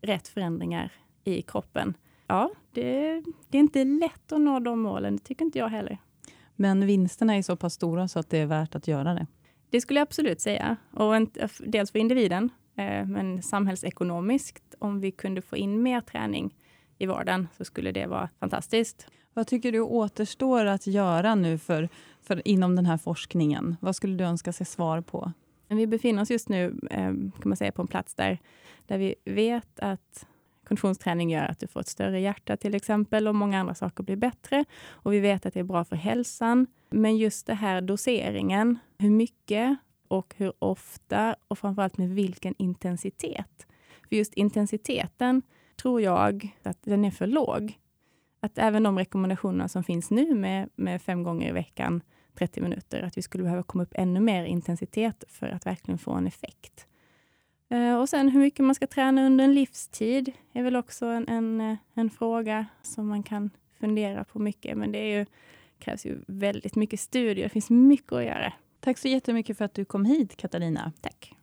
rätt 0.03 0.29
förändringar 0.29 0.93
i 1.25 1.43
kroppen. 1.43 1.95
Ja, 2.27 2.51
det, 2.73 3.23
det 3.49 3.59
är 3.59 3.61
inte 3.61 3.85
lätt 3.85 4.33
att 4.33 4.41
nå 4.41 4.61
de 4.61 4.81
målen, 4.81 5.17
det 5.17 5.23
tycker 5.23 5.45
inte 5.45 5.59
jag 5.59 5.69
heller. 5.69 5.99
Men 6.57 6.87
vinsterna 6.87 7.37
är 7.37 7.43
så 7.43 7.57
pass 7.57 7.75
stora 7.75 8.09
så 8.09 8.19
att 8.19 8.31
det 8.31 8.39
är 8.39 8.47
värt 8.47 8.75
att 8.75 8.89
göra 8.89 9.15
det? 9.15 9.27
Det 9.71 9.81
skulle 9.81 10.01
jag 10.01 10.07
absolut 10.07 10.41
säga. 10.41 10.77
Och 10.93 11.17
en, 11.17 11.31
dels 11.59 11.93
för 11.93 11.99
individen, 11.99 12.51
eh, 12.77 13.07
men 13.07 13.43
samhällsekonomiskt, 13.43 14.75
om 14.79 15.01
vi 15.01 15.11
kunde 15.11 15.43
få 15.43 15.57
in 15.57 15.83
mer 15.83 16.01
träning 16.01 16.55
i 16.99 17.07
vardagen, 17.07 17.49
så 17.57 17.65
skulle 17.65 17.93
det 17.93 18.07
vara 18.07 18.29
fantastiskt. 18.41 19.07
Vad 19.35 19.47
tycker 19.47 19.73
du 19.73 19.81
återstår 19.81 20.65
att 20.65 20.87
göra 20.87 21.35
nu 21.35 21.59
för, 21.59 21.89
för 22.21 22.49
inom 22.49 22.77
den 22.77 22.87
här 22.87 22.99
forskningen? 22.99 23.77
Vad 23.81 23.97
skulle 23.97 24.17
du 24.17 24.25
önska 24.25 24.53
se 24.53 24.65
svar 24.65 25.01
på? 25.01 25.33
Vi 25.77 25.87
befinner 25.87 26.23
oss 26.23 26.31
just 26.31 26.49
nu 26.49 26.79
ehm, 26.91 27.33
kan 27.41 27.49
man 27.49 27.57
säga, 27.57 27.73
på 27.73 27.83
en 27.83 27.89
plats 27.89 28.15
där, 28.15 28.39
där 28.87 28.99
vi 28.99 29.15
vet 29.25 29.81
att 29.81 30.27
konditionsträning 30.65 31.31
gör 31.31 31.45
att 31.45 31.61
du 31.61 31.67
får 31.67 31.81
ett 31.81 31.89
större 31.89 32.21
hjärta 32.21 32.57
till 32.57 32.75
exempel 32.75 33.29
och 33.29 33.35
många 33.35 33.61
andra 33.61 33.75
saker 33.75 34.03
blir 34.03 34.17
bättre. 34.17 34.65
Och 34.89 35.13
vi 35.13 35.21
vet 35.21 35.47
att 35.47 35.55
det 35.55 35.61
är 35.61 35.65
bra 35.65 35.85
för 35.85 35.97
hälsan. 35.97 36.67
Men 36.91 37.17
just 37.17 37.47
det 37.47 37.55
här 37.55 37.81
doseringen, 37.81 38.79
hur 38.99 39.11
mycket 39.11 39.77
och 40.09 40.35
hur 40.37 40.53
ofta 40.59 41.37
och 41.49 41.59
framförallt 41.59 41.99
med 41.99 42.11
vilken 42.11 42.55
intensitet. 42.59 43.67
För 44.09 44.17
just 44.17 44.35
intensiteten 44.35 45.43
tror 45.83 46.01
jag 46.01 46.57
att 46.63 46.79
den 46.83 47.05
är 47.05 47.11
för 47.11 47.27
låg. 47.27 47.79
Att 48.45 48.59
även 48.59 48.83
de 48.83 48.99
rekommendationerna 48.99 49.69
som 49.69 49.85
finns 49.85 50.11
nu 50.11 50.35
med, 50.35 50.69
med 50.75 51.03
fem 51.03 51.23
gånger 51.23 51.49
i 51.49 51.53
veckan 51.53 52.03
30 52.35 52.61
minuter, 52.61 53.03
att 53.03 53.19
vi 53.19 53.23
skulle 53.23 53.45
behöva 53.45 53.63
komma 53.63 53.83
upp 53.83 53.93
ännu 53.95 54.21
mer 54.21 54.45
intensitet 54.45 55.25
för 55.29 55.47
att 55.47 55.67
verkligen 55.67 55.99
få 55.99 56.13
en 56.13 56.27
effekt. 56.27 56.87
Eh, 57.69 57.97
och 57.97 58.09
sen 58.09 58.29
hur 58.29 58.41
mycket 58.41 58.65
man 58.65 58.75
ska 58.75 58.87
träna 58.87 59.27
under 59.27 59.45
en 59.45 59.55
livstid 59.55 60.33
är 60.53 60.63
väl 60.63 60.77
också 60.77 61.07
en, 61.07 61.29
en, 61.29 61.61
eh, 61.61 61.77
en 61.95 62.11
fråga 62.11 62.67
som 62.83 63.09
man 63.09 63.23
kan 63.23 63.51
fundera 63.81 64.25
på 64.25 64.39
mycket. 64.39 64.79
Men 64.79 64.93
det 64.93 64.99
är 64.99 65.19
ju, 65.19 65.27
krävs 65.79 66.07
ju 66.07 66.19
väldigt 66.27 66.75
mycket 66.75 67.01
studier. 67.01 67.45
Det 67.45 67.49
finns 67.49 67.71
mycket 67.71 68.13
att 68.13 68.25
göra. 68.25 68.53
Tack 68.81 68.99
så 68.99 69.09
jättemycket 69.09 69.59
för 69.59 69.65
att 69.65 69.75
du 69.75 69.85
kom 69.85 70.05
hit, 70.05 70.37
Katarina. 70.37 70.93
Tack. 71.01 71.35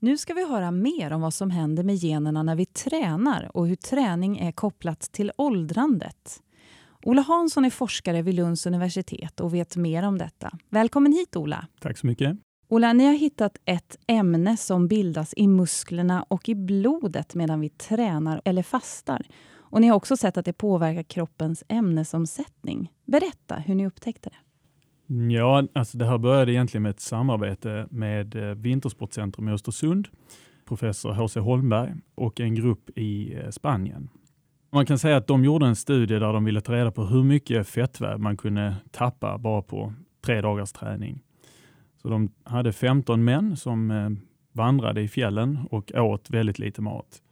Nu 0.00 0.16
ska 0.16 0.34
vi 0.34 0.48
höra 0.48 0.70
mer 0.70 1.12
om 1.12 1.20
vad 1.20 1.34
som 1.34 1.50
händer 1.50 1.82
med 1.82 1.96
generna 1.96 2.42
när 2.42 2.56
vi 2.56 2.66
tränar 2.66 3.50
och 3.56 3.66
hur 3.66 3.76
träning 3.76 4.38
är 4.38 4.52
kopplat 4.52 5.00
till 5.00 5.32
åldrandet. 5.36 6.42
Ola 7.02 7.22
Hansson 7.22 7.64
är 7.64 7.70
forskare 7.70 8.22
vid 8.22 8.34
Lunds 8.34 8.66
universitet 8.66 9.40
och 9.40 9.54
vet 9.54 9.76
mer 9.76 10.02
om 10.02 10.18
detta. 10.18 10.58
Välkommen 10.68 11.12
hit 11.12 11.36
Ola! 11.36 11.66
Tack 11.80 11.98
så 11.98 12.06
mycket! 12.06 12.38
Ola, 12.68 12.92
ni 12.92 13.06
har 13.06 13.12
hittat 13.12 13.58
ett 13.64 13.96
ämne 14.06 14.56
som 14.56 14.88
bildas 14.88 15.34
i 15.36 15.48
musklerna 15.48 16.22
och 16.22 16.48
i 16.48 16.54
blodet 16.54 17.34
medan 17.34 17.60
vi 17.60 17.68
tränar 17.68 18.42
eller 18.44 18.62
fastar. 18.62 19.26
Och 19.70 19.80
Ni 19.80 19.88
har 19.88 19.96
också 19.96 20.16
sett 20.16 20.36
att 20.36 20.44
det 20.44 20.52
påverkar 20.52 21.02
kroppens 21.02 21.64
ämnesomsättning. 21.68 22.92
Berätta 23.04 23.54
hur 23.54 23.74
ni 23.74 23.86
upptäckte 23.86 24.30
det. 24.30 24.47
Ja, 25.10 25.64
alltså 25.72 25.98
det 25.98 26.06
här 26.06 26.18
började 26.18 26.52
egentligen 26.52 26.82
med 26.82 26.90
ett 26.90 27.00
samarbete 27.00 27.86
med 27.90 28.36
eh, 28.36 28.54
Vintersportcentrum 28.54 29.48
i 29.48 29.52
Östersund, 29.52 30.08
professor 30.64 31.12
H.C. 31.12 31.40
Holmberg 31.40 31.94
och 32.14 32.40
en 32.40 32.54
grupp 32.54 32.98
i 32.98 33.34
eh, 33.34 33.50
Spanien. 33.50 34.08
Man 34.72 34.86
kan 34.86 34.98
säga 34.98 35.16
att 35.16 35.26
de 35.26 35.44
gjorde 35.44 35.66
en 35.66 35.76
studie 35.76 36.14
där 36.14 36.32
de 36.32 36.44
ville 36.44 36.60
ta 36.60 36.72
reda 36.72 36.90
på 36.90 37.04
hur 37.04 37.24
mycket 37.24 37.68
fettväv 37.68 38.20
man 38.20 38.36
kunde 38.36 38.74
tappa 38.90 39.38
bara 39.38 39.62
på 39.62 39.92
tre 40.24 40.40
dagars 40.40 40.72
träning. 40.72 41.20
Så 42.02 42.08
de 42.08 42.32
hade 42.44 42.72
15 42.72 43.24
män 43.24 43.56
som 43.56 43.90
eh, 43.90 44.10
vandrade 44.52 45.00
i 45.00 45.08
fjällen 45.08 45.58
och 45.70 45.92
åt 45.94 46.30
väldigt 46.30 46.58
lite 46.58 46.82
mat. 46.82 47.22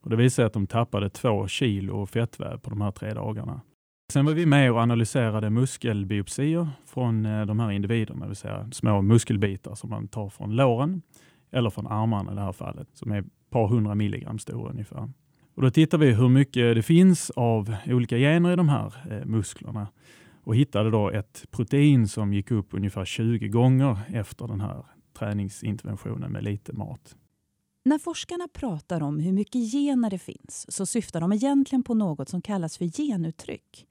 Och 0.00 0.10
det 0.10 0.16
visade 0.16 0.30
sig 0.30 0.44
att 0.44 0.52
de 0.52 0.66
tappade 0.66 1.10
två 1.10 1.48
kilo 1.48 2.06
fettväv 2.06 2.58
på 2.58 2.70
de 2.70 2.80
här 2.80 2.90
tre 2.90 3.14
dagarna. 3.14 3.60
Sen 4.12 4.24
var 4.24 4.32
vi 4.32 4.46
med 4.46 4.72
och 4.72 4.78
analyserade 4.78 5.50
muskelbiopsier 5.50 6.68
från 6.86 7.26
eh, 7.26 7.46
de 7.46 7.60
här 7.60 7.70
individerna, 7.70 8.20
det 8.20 8.26
vill 8.26 8.36
säga 8.36 8.68
små 8.72 9.02
muskelbitar 9.02 9.74
som 9.74 9.90
man 9.90 10.08
tar 10.08 10.28
från 10.28 10.56
låren 10.56 11.02
eller 11.50 11.70
från 11.70 11.86
armarna 11.86 12.32
i 12.32 12.34
det 12.34 12.40
här 12.40 12.52
fallet, 12.52 12.88
som 12.92 13.12
är 13.12 13.18
ett 13.18 13.50
par 13.50 13.68
hundra 13.68 13.94
milligram 13.94 14.38
stora 14.38 14.70
ungefär. 14.70 15.10
Och 15.54 15.62
då 15.62 15.70
tittar 15.70 15.98
vi 15.98 16.12
hur 16.12 16.28
mycket 16.28 16.74
det 16.74 16.82
finns 16.82 17.30
av 17.30 17.76
olika 17.86 18.16
gener 18.16 18.52
i 18.52 18.56
de 18.56 18.68
här 18.68 18.94
eh, 19.10 19.26
musklerna 19.26 19.88
och 20.44 20.56
hittade 20.56 20.90
då 20.90 21.10
ett 21.10 21.44
protein 21.50 22.08
som 22.08 22.32
gick 22.32 22.50
upp 22.50 22.74
ungefär 22.74 23.04
20 23.04 23.48
gånger 23.48 23.98
efter 24.08 24.48
den 24.48 24.60
här 24.60 24.84
träningsinterventionen 25.18 26.32
med 26.32 26.44
lite 26.44 26.72
mat. 26.72 27.16
När 27.84 27.98
forskarna 27.98 28.48
pratar 28.52 29.02
om 29.02 29.20
hur 29.20 29.32
mycket 29.32 29.72
gener 29.72 30.10
det 30.10 30.18
finns 30.18 30.66
så 30.68 30.86
syftar 30.86 31.20
de 31.20 31.32
egentligen 31.32 31.82
på 31.82 31.94
något 31.94 32.28
som 32.28 32.42
kallas 32.42 32.78
för 32.78 32.84
genuttryck. 32.84 33.87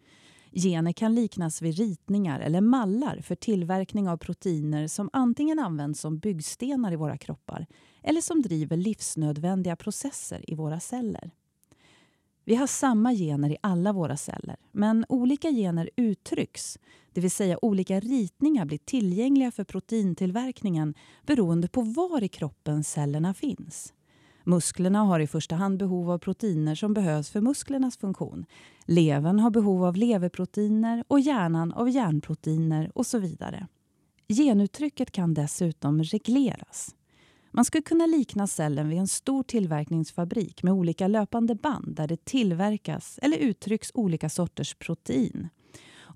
Gener 0.59 0.91
kan 0.91 1.15
liknas 1.15 1.61
vid 1.61 1.77
ritningar 1.77 2.39
eller 2.39 2.61
mallar 2.61 3.21
för 3.21 3.35
tillverkning 3.35 4.09
av 4.09 4.17
proteiner 4.17 4.87
som 4.87 5.09
antingen 5.13 5.59
används 5.59 5.99
som 5.99 6.19
byggstenar 6.19 6.91
i 6.91 6.95
våra 6.95 7.17
kroppar 7.17 7.65
eller 8.03 8.21
som 8.21 8.41
driver 8.41 8.77
livsnödvändiga 8.77 9.75
processer 9.75 10.51
i 10.51 10.55
våra 10.55 10.79
celler. 10.79 11.31
Vi 12.45 12.55
har 12.55 12.67
samma 12.67 13.13
gener 13.13 13.49
i 13.49 13.57
alla 13.61 13.93
våra 13.93 14.17
celler, 14.17 14.55
men 14.71 15.05
olika 15.09 15.51
gener 15.51 15.89
uttrycks, 15.95 16.79
det 17.13 17.21
vill 17.21 17.31
säga 17.31 17.59
olika 17.61 17.99
ritningar 17.99 18.65
blir 18.65 18.77
tillgängliga 18.77 19.51
för 19.51 19.63
proteintillverkningen 19.63 20.93
beroende 21.25 21.67
på 21.67 21.81
var 21.81 22.23
i 22.23 22.27
kroppen 22.27 22.83
cellerna 22.83 23.33
finns. 23.33 23.93
Musklerna 24.47 24.99
har 24.99 25.19
i 25.19 25.27
första 25.27 25.55
hand 25.55 25.77
behov 25.77 26.11
av 26.11 26.17
proteiner 26.17 26.75
som 26.75 26.93
behövs 26.93 27.29
för 27.29 27.41
musklernas 27.41 27.97
funktion. 27.97 28.45
Levern 28.85 29.39
har 29.39 29.49
behov 29.49 29.85
av 29.85 29.95
leverproteiner 29.95 31.03
och 31.07 31.19
hjärnan 31.19 31.71
av 31.71 31.89
hjärnproteiner 31.89 32.91
och 32.95 33.05
så 33.05 33.19
vidare. 33.19 33.67
Genuttrycket 34.27 35.11
kan 35.11 35.33
dessutom 35.33 36.03
regleras. 36.03 36.95
Man 37.51 37.65
skulle 37.65 37.81
kunna 37.81 38.05
likna 38.05 38.47
cellen 38.47 38.89
vid 38.89 38.99
en 38.99 39.07
stor 39.07 39.43
tillverkningsfabrik 39.43 40.63
med 40.63 40.73
olika 40.73 41.07
löpande 41.07 41.55
band 41.55 41.95
där 41.95 42.07
det 42.07 42.25
tillverkas 42.25 43.19
eller 43.21 43.37
uttrycks 43.37 43.91
olika 43.93 44.29
sorters 44.29 44.75
protein. 44.75 45.49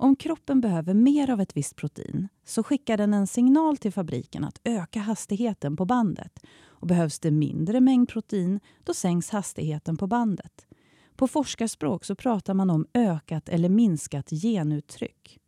Om 0.02 0.16
kroppen 0.16 0.62
behöver 0.62 0.94
mer 0.94 1.30
av 1.30 1.42
ett 1.42 1.58
visst 1.58 1.76
protein 1.76 2.28
så 2.44 2.64
skickar 2.64 2.98
den 2.98 3.14
en 3.14 3.28
signal 3.28 3.78
till 3.78 3.92
fabriken 3.92 4.44
att 4.44 4.62
öka 4.64 5.00
hastigheten 5.00 5.78
på 5.78 5.86
bandet. 5.86 6.40
Och 6.64 6.88
behövs 6.88 7.20
det 7.20 7.32
mindre 7.32 7.80
mängd 7.80 8.10
protein, 8.10 8.60
då 8.84 8.94
sänks 8.94 9.30
hastigheten 9.30 9.98
på 9.98 10.08
bandet. 10.08 10.68
På 11.16 11.28
forskarspråk 11.28 12.06
så 12.06 12.16
pratar 12.16 12.54
man 12.54 12.70
om 12.70 12.86
ökat 12.94 13.50
eller 13.50 13.70
minskat 13.70 14.30
genuttryck. 14.30 15.40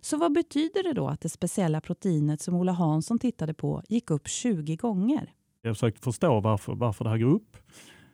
Så 0.00 0.16
vad 0.16 0.32
betyder 0.32 0.82
det 0.82 0.92
då 0.92 1.08
att 1.08 1.20
det 1.20 1.28
speciella 1.28 1.80
proteinet 1.80 2.40
som 2.40 2.54
Ola 2.54 2.72
Hansson 2.72 3.18
tittade 3.18 3.54
på 3.54 3.82
gick 3.88 4.10
upp 4.10 4.28
20 4.28 4.76
gånger? 4.76 5.32
Jag 5.62 5.70
har 5.70 5.74
försökt 5.74 6.04
förstå 6.04 6.40
varför, 6.40 6.74
varför 6.74 7.04
det 7.04 7.10
här 7.10 7.18
går 7.18 7.34
upp. 7.34 7.56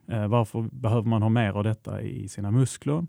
Eh, 0.08 0.28
varför 0.28 0.62
behöver 0.72 1.08
man 1.08 1.22
ha 1.22 1.28
mer 1.28 1.52
av 1.52 1.64
detta 1.64 2.02
i 2.02 2.28
sina 2.28 2.50
muskler? 2.50 3.06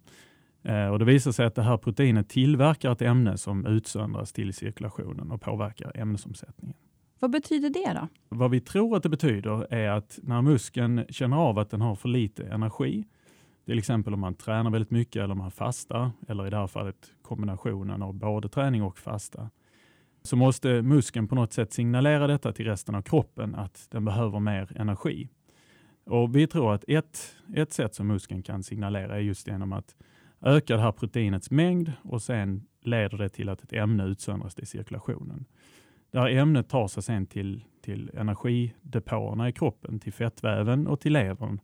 Eh, 0.64 0.88
och 0.88 1.00
det 1.00 1.06
visar 1.06 1.32
sig 1.32 1.46
att 1.46 1.56
det 1.56 1.62
här 1.62 1.78
proteinet 1.78 2.30
tillverkar 2.30 2.92
ett 2.92 3.02
ämne 3.02 3.38
som 3.38 3.66
utsöndras 3.66 4.34
till 4.34 4.54
cirkulationen 4.54 5.32
och 5.32 5.42
påverkar 5.42 5.92
ämnesomsättningen. 5.96 6.78
Vad 7.20 7.32
betyder 7.32 7.70
det 7.70 7.94
då? 7.94 8.08
Vad 8.30 8.52
vi 8.52 8.60
tror 8.60 8.98
att 8.98 9.04
det 9.04 9.10
betyder 9.10 9.74
är 9.74 9.90
att 9.90 10.20
när 10.24 10.42
muskeln 10.42 11.06
känner 11.10 11.38
av 11.38 11.60
att 11.60 11.70
den 11.70 11.82
har 11.82 11.96
för 11.96 12.10
lite 12.10 12.44
energi, 12.44 13.06
till 13.66 13.80
exempel 13.80 14.14
om 14.14 14.20
man 14.20 14.34
tränar 14.34 14.72
väldigt 14.72 14.92
mycket 14.92 15.16
eller 15.16 15.32
om 15.32 15.38
man 15.38 15.52
fastar, 15.52 16.12
eller 16.28 16.48
i 16.48 16.50
det 16.50 16.58
här 16.58 16.68
fallet 16.68 17.14
kombinationen 17.22 18.02
av 18.02 18.14
både 18.14 18.50
träning 18.50 18.84
och 18.84 18.98
fasta, 18.98 19.50
så 20.24 20.36
måste 20.36 20.82
muskeln 20.82 21.28
på 21.28 21.36
något 21.36 21.54
sätt 21.54 21.74
signalera 21.74 22.28
detta 22.28 22.52
till 22.52 22.66
resten 22.66 22.96
av 22.96 23.02
kroppen 23.02 23.56
att 23.56 23.88
den 23.92 24.06
behöver 24.06 24.40
mer 24.40 24.72
energi. 24.76 25.30
Och 26.06 26.36
Vi 26.36 26.48
tror 26.48 26.74
att 26.74 26.84
ett, 26.88 27.36
ett 27.56 27.74
sätt 27.74 27.96
som 27.96 28.08
muskeln 28.08 28.44
kan 28.44 28.64
signalera 28.64 29.16
är 29.16 29.20
just 29.20 29.48
genom 29.48 29.74
att 29.74 29.96
ökar 30.44 30.76
det 30.78 30.84
här 30.84 30.92
proteinets 30.92 31.52
mängd 31.52 31.92
och 32.04 32.22
sen 32.22 32.64
leder 32.82 33.18
det 33.18 33.30
till 33.30 33.50
att 33.50 33.64
ett 33.64 33.74
ämne 33.74 34.06
utsöndras 34.06 34.60
i 34.60 34.66
cirkulationen. 34.66 35.46
Det 36.12 36.20
här 36.20 36.30
ämnet 36.30 36.70
tar 36.70 36.88
sig 36.88 37.04
sen 37.04 37.26
till, 37.26 37.64
till 37.82 38.12
energidepåerna 38.14 39.50
i 39.50 39.52
kroppen, 39.52 40.00
till 40.00 40.14
fettväven 40.14 40.88
och 40.88 41.00
till 41.00 41.14
levern 41.14 41.60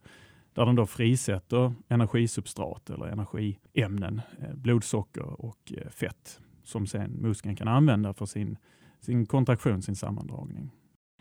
där 0.53 0.65
den 0.65 0.75
då 0.75 0.85
frisätter 0.85 1.73
energisubstrat 1.87 2.89
eller 2.89 3.05
energiämnen, 3.05 4.21
eh, 4.39 4.55
blodsocker 4.55 5.41
och 5.45 5.73
eh, 5.77 5.89
fett 5.89 6.39
som 6.63 6.87
sen 6.87 7.11
muskeln 7.11 7.55
kan 7.55 7.67
använda 7.67 8.13
för 8.13 8.25
sin, 8.25 8.57
sin 8.99 9.25
kontraktion, 9.25 9.81
sin 9.81 9.95
sammandragning. 9.95 10.71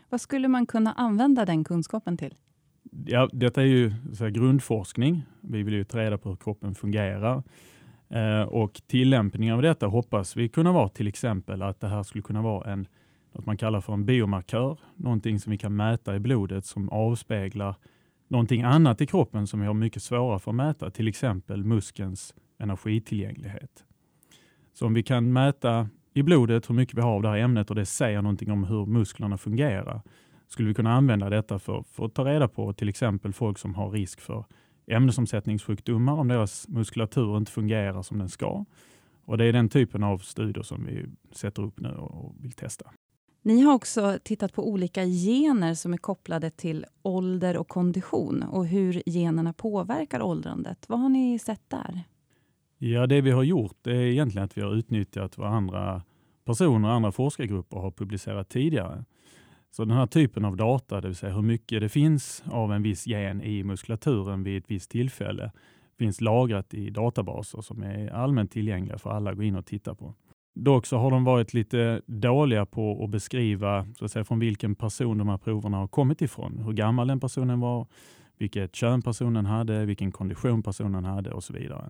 Vad 0.09 0.21
skulle 0.21 0.47
man 0.47 0.65
kunna 0.65 0.93
använda 0.93 1.45
den 1.45 1.63
kunskapen 1.63 2.17
till? 2.17 2.35
Ja, 3.05 3.29
detta 3.33 3.61
är 3.61 3.65
ju 3.65 3.93
så 4.13 4.27
grundforskning. 4.27 5.23
Vi 5.41 5.63
vill 5.63 5.73
ju 5.73 5.83
ta 5.83 5.97
reda 5.97 6.17
på 6.17 6.29
hur 6.29 6.35
kroppen 6.35 6.75
fungerar. 6.75 7.43
Eh, 8.09 8.41
och 8.41 8.81
tillämpningen 8.87 9.55
av 9.55 9.61
detta 9.61 9.87
hoppas 9.87 10.35
vi 10.35 10.49
kunna 10.49 10.71
vara 10.71 10.89
till 10.89 11.07
exempel 11.07 11.61
att 11.61 11.79
det 11.79 11.87
här 11.87 12.03
skulle 12.03 12.21
kunna 12.21 12.41
vara 12.41 12.71
en, 12.71 12.87
något 13.33 13.45
man 13.45 13.57
kallar 13.57 13.81
för 13.81 13.93
en 13.93 14.05
biomarkör. 14.05 14.79
Någonting 14.95 15.39
som 15.39 15.51
vi 15.51 15.57
kan 15.57 15.75
mäta 15.75 16.15
i 16.15 16.19
blodet 16.19 16.65
som 16.65 16.89
avspeglar 16.89 17.75
någonting 18.27 18.61
annat 18.61 19.01
i 19.01 19.07
kroppen 19.07 19.47
som 19.47 19.59
vi 19.59 19.65
har 19.65 19.73
mycket 19.73 20.03
svårare 20.03 20.39
för 20.39 20.51
att 20.51 20.55
mäta, 20.55 20.89
till 20.89 21.07
exempel 21.07 21.63
muskelns 21.63 22.35
energitillgänglighet. 22.59 23.83
Så 24.73 24.85
om 24.85 24.93
vi 24.93 25.03
kan 25.03 25.33
mäta 25.33 25.89
i 26.13 26.23
blodet 26.23 26.69
hur 26.69 26.75
mycket 26.75 26.97
vi 26.97 27.01
har 27.01 27.11
av 27.11 27.21
det 27.21 27.29
här 27.29 27.37
ämnet 27.37 27.69
och 27.69 27.75
det 27.75 27.85
säger 27.85 28.21
någonting 28.21 28.51
om 28.51 28.63
hur 28.63 28.85
musklerna 28.85 29.37
fungerar, 29.37 30.01
skulle 30.49 30.67
vi 30.67 30.73
kunna 30.73 30.93
använda 30.93 31.29
detta 31.29 31.59
för, 31.59 31.83
för 31.91 32.05
att 32.05 32.13
ta 32.13 32.25
reda 32.25 32.47
på 32.47 32.73
till 32.73 32.89
exempel 32.89 33.33
folk 33.33 33.57
som 33.57 33.75
har 33.75 33.91
risk 33.91 34.21
för 34.21 34.45
ämnesomsättningssjukdomar 34.87 36.13
om 36.13 36.27
deras 36.27 36.67
muskulatur 36.67 37.37
inte 37.37 37.51
fungerar 37.51 38.01
som 38.01 38.17
den 38.17 38.29
ska. 38.29 38.65
Och 39.25 39.37
Det 39.37 39.45
är 39.45 39.53
den 39.53 39.69
typen 39.69 40.03
av 40.03 40.17
studier 40.17 40.63
som 40.63 40.85
vi 40.85 41.05
sätter 41.31 41.63
upp 41.63 41.79
nu 41.79 41.89
och 41.89 42.35
vill 42.39 42.51
testa. 42.51 42.91
Ni 43.41 43.61
har 43.61 43.73
också 43.73 44.19
tittat 44.23 44.53
på 44.53 44.69
olika 44.69 45.05
gener 45.05 45.73
som 45.73 45.93
är 45.93 45.97
kopplade 45.97 46.49
till 46.49 46.85
ålder 47.01 47.57
och 47.57 47.67
kondition 47.67 48.43
och 48.43 48.67
hur 48.67 49.03
generna 49.05 49.53
påverkar 49.53 50.21
åldrandet. 50.21 50.85
Vad 50.89 50.99
har 50.99 51.09
ni 51.09 51.39
sett 51.39 51.69
där? 51.69 52.03
Ja, 52.77 53.07
det 53.07 53.21
vi 53.21 53.31
har 53.31 53.43
gjort 53.43 53.87
är 53.87 53.91
egentligen 53.91 54.45
att 54.45 54.57
vi 54.57 54.61
har 54.61 54.75
utnyttjat 54.75 55.37
vad 55.37 55.53
andra 55.53 56.01
personer 56.45 56.89
och 56.89 56.95
andra 56.95 57.11
forskargrupper 57.11 57.77
har 57.77 57.91
publicerat 57.91 58.49
tidigare. 58.49 59.05
Så 59.71 59.85
den 59.85 59.97
här 59.97 60.07
typen 60.07 60.45
av 60.45 60.55
data, 60.55 61.01
det 61.01 61.07
vill 61.07 61.15
säga 61.15 61.33
hur 61.33 61.41
mycket 61.41 61.81
det 61.81 61.89
finns 61.89 62.43
av 62.51 62.73
en 62.73 62.83
viss 62.83 63.07
gen 63.07 63.41
i 63.41 63.63
muskulaturen 63.63 64.43
vid 64.43 64.57
ett 64.57 64.71
visst 64.71 64.91
tillfälle, 64.91 65.51
finns 65.97 66.21
lagrat 66.21 66.73
i 66.73 66.89
databaser 66.89 67.61
som 67.61 67.83
är 67.83 68.09
allmänt 68.09 68.51
tillgängliga 68.51 68.97
för 68.97 69.09
alla 69.09 69.31
att 69.31 69.37
gå 69.37 69.43
in 69.43 69.55
och 69.55 69.65
titta 69.65 69.95
på. 69.95 70.15
Dock 70.55 70.85
så 70.85 70.97
har 70.97 71.11
de 71.11 71.23
varit 71.23 71.53
lite 71.53 72.01
dåliga 72.05 72.65
på 72.65 73.03
att 73.03 73.09
beskriva 73.09 73.87
så 73.97 74.05
att 74.05 74.11
säga, 74.11 74.25
från 74.25 74.39
vilken 74.39 74.75
person 74.75 75.17
de 75.17 75.29
här 75.29 75.37
proverna 75.37 75.77
har 75.77 75.87
kommit 75.87 76.21
ifrån. 76.21 76.57
Hur 76.65 76.73
gammal 76.73 77.07
den 77.07 77.19
personen 77.19 77.59
var, 77.59 77.87
vilket 78.37 78.75
kön 78.75 79.01
personen 79.01 79.45
hade, 79.45 79.85
vilken 79.85 80.11
kondition 80.11 80.63
personen 80.63 81.05
hade 81.05 81.31
och 81.31 81.43
så 81.43 81.53
vidare. 81.53 81.89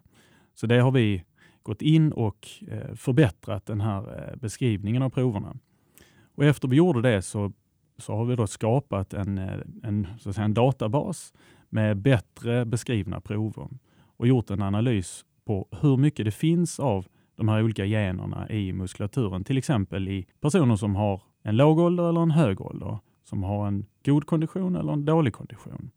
Så 0.55 0.67
det 0.67 0.79
har 0.79 0.91
vi 0.91 1.23
gått 1.63 1.81
in 1.81 2.11
och 2.11 2.47
eh, 2.67 2.95
förbättrat 2.95 3.65
den 3.65 3.81
här 3.81 4.29
eh, 4.29 4.35
beskrivningen 4.35 5.01
av 5.01 5.09
proverna. 5.09 5.57
Och 6.35 6.45
efter 6.45 6.67
vi 6.67 6.75
gjorde 6.75 7.01
det 7.01 7.21
så, 7.21 7.53
så 7.99 8.15
har 8.15 8.25
vi 8.25 8.35
då 8.35 8.47
skapat 8.47 9.13
en, 9.13 9.37
eh, 9.37 9.59
en, 9.83 10.07
så 10.19 10.29
att 10.29 10.35
säga, 10.35 10.45
en 10.45 10.53
databas 10.53 11.33
med 11.69 11.97
bättre 11.97 12.65
beskrivna 12.65 13.21
prover 13.21 13.67
och 14.17 14.27
gjort 14.27 14.49
en 14.49 14.61
analys 14.61 15.25
på 15.45 15.67
hur 15.81 15.97
mycket 15.97 16.25
det 16.25 16.31
finns 16.31 16.79
av 16.79 17.05
de 17.35 17.49
här 17.49 17.63
olika 17.63 17.85
generna 17.85 18.49
i 18.49 18.73
muskulaturen. 18.73 19.43
Till 19.43 19.57
exempel 19.57 20.07
i 20.07 20.27
personer 20.41 20.75
som 20.75 20.95
har 20.95 21.21
en 21.43 21.57
låg 21.57 21.79
ålder 21.79 22.09
eller 22.09 22.21
en 22.21 22.31
hög 22.31 22.61
ålder, 22.61 22.97
som 23.23 23.43
har 23.43 23.67
en 23.67 23.85
god 24.05 24.25
kondition 24.25 24.75
eller 24.75 24.93
en 24.93 25.05
dålig 25.05 25.33
kondition. 25.33 25.91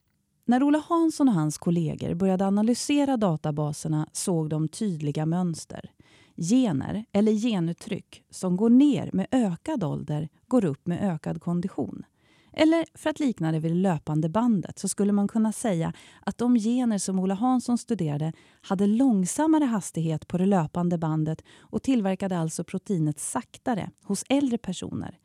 När 0.44 0.62
Ola 0.62 0.82
Hansson 0.88 1.28
och 1.28 1.34
hans 1.34 1.58
kollegor 1.58 2.14
började 2.14 2.46
analysera 2.46 3.16
databaserna 3.16 4.08
såg 4.12 4.50
de 4.50 4.68
tydliga 4.68 5.26
mönster. 5.26 5.90
Gener, 6.36 7.04
eller 7.12 7.32
genuttryck, 7.32 8.24
som 8.30 8.56
går 8.56 8.70
ner 8.70 9.10
med 9.12 9.26
ökad 9.30 9.84
ålder 9.84 10.28
går 10.48 10.64
upp 10.64 10.86
med 10.86 11.14
ökad 11.14 11.42
kondition. 11.42 12.04
Eller 12.52 12.84
för 12.94 13.10
att 13.10 13.20
likna 13.20 13.52
det 13.52 13.58
vid 13.58 13.70
det 13.70 13.76
löpande 13.76 14.28
bandet 14.28 14.78
så 14.78 14.88
skulle 14.88 15.12
man 15.12 15.28
kunna 15.28 15.52
säga 15.52 15.92
att 16.20 16.38
de 16.38 16.56
gener 16.56 16.98
som 16.98 17.18
Ola 17.18 17.34
Hansson 17.34 17.78
studerade 17.78 18.32
hade 18.62 18.86
långsammare 18.86 19.64
hastighet 19.64 20.28
på 20.28 20.38
det 20.38 20.46
löpande 20.46 20.98
bandet 20.98 21.44
och 21.58 21.82
tillverkade 21.82 22.38
alltså 22.38 22.64
proteinet 22.64 23.20
saktare 23.20 23.90
hos 24.02 24.24
äldre 24.28 24.58
personer. 24.58 25.18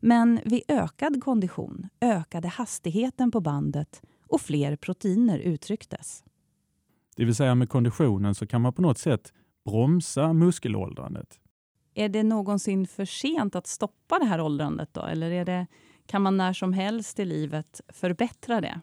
Men 0.00 0.40
vid 0.44 0.62
ökad 0.68 1.22
kondition 1.22 1.88
ökade 2.00 2.48
hastigheten 2.48 3.30
på 3.30 3.40
bandet 3.40 4.02
och 4.28 4.40
fler 4.40 4.76
proteiner 4.76 5.38
uttrycktes. 5.38 6.24
Det 7.16 7.24
vill 7.24 7.34
säga 7.34 7.54
med 7.54 7.68
konditionen 7.68 8.34
så 8.34 8.46
kan 8.46 8.60
man 8.60 8.72
på 8.72 8.82
något 8.82 8.98
sätt 8.98 9.32
bromsa 9.64 10.32
muskelåldrandet. 10.32 11.40
Är 11.94 12.08
det 12.08 12.22
någonsin 12.22 12.86
för 12.86 13.04
sent 13.04 13.56
att 13.56 13.66
stoppa 13.66 14.18
det 14.18 14.24
här 14.24 14.40
åldrandet 14.40 14.88
då? 14.94 15.00
Eller 15.00 15.30
är 15.30 15.44
det 15.44 15.66
kan 16.06 16.22
man 16.22 16.36
när 16.36 16.52
som 16.52 16.72
helst 16.72 17.20
i 17.20 17.24
livet 17.24 17.80
förbättra 17.88 18.60
det? 18.60 18.80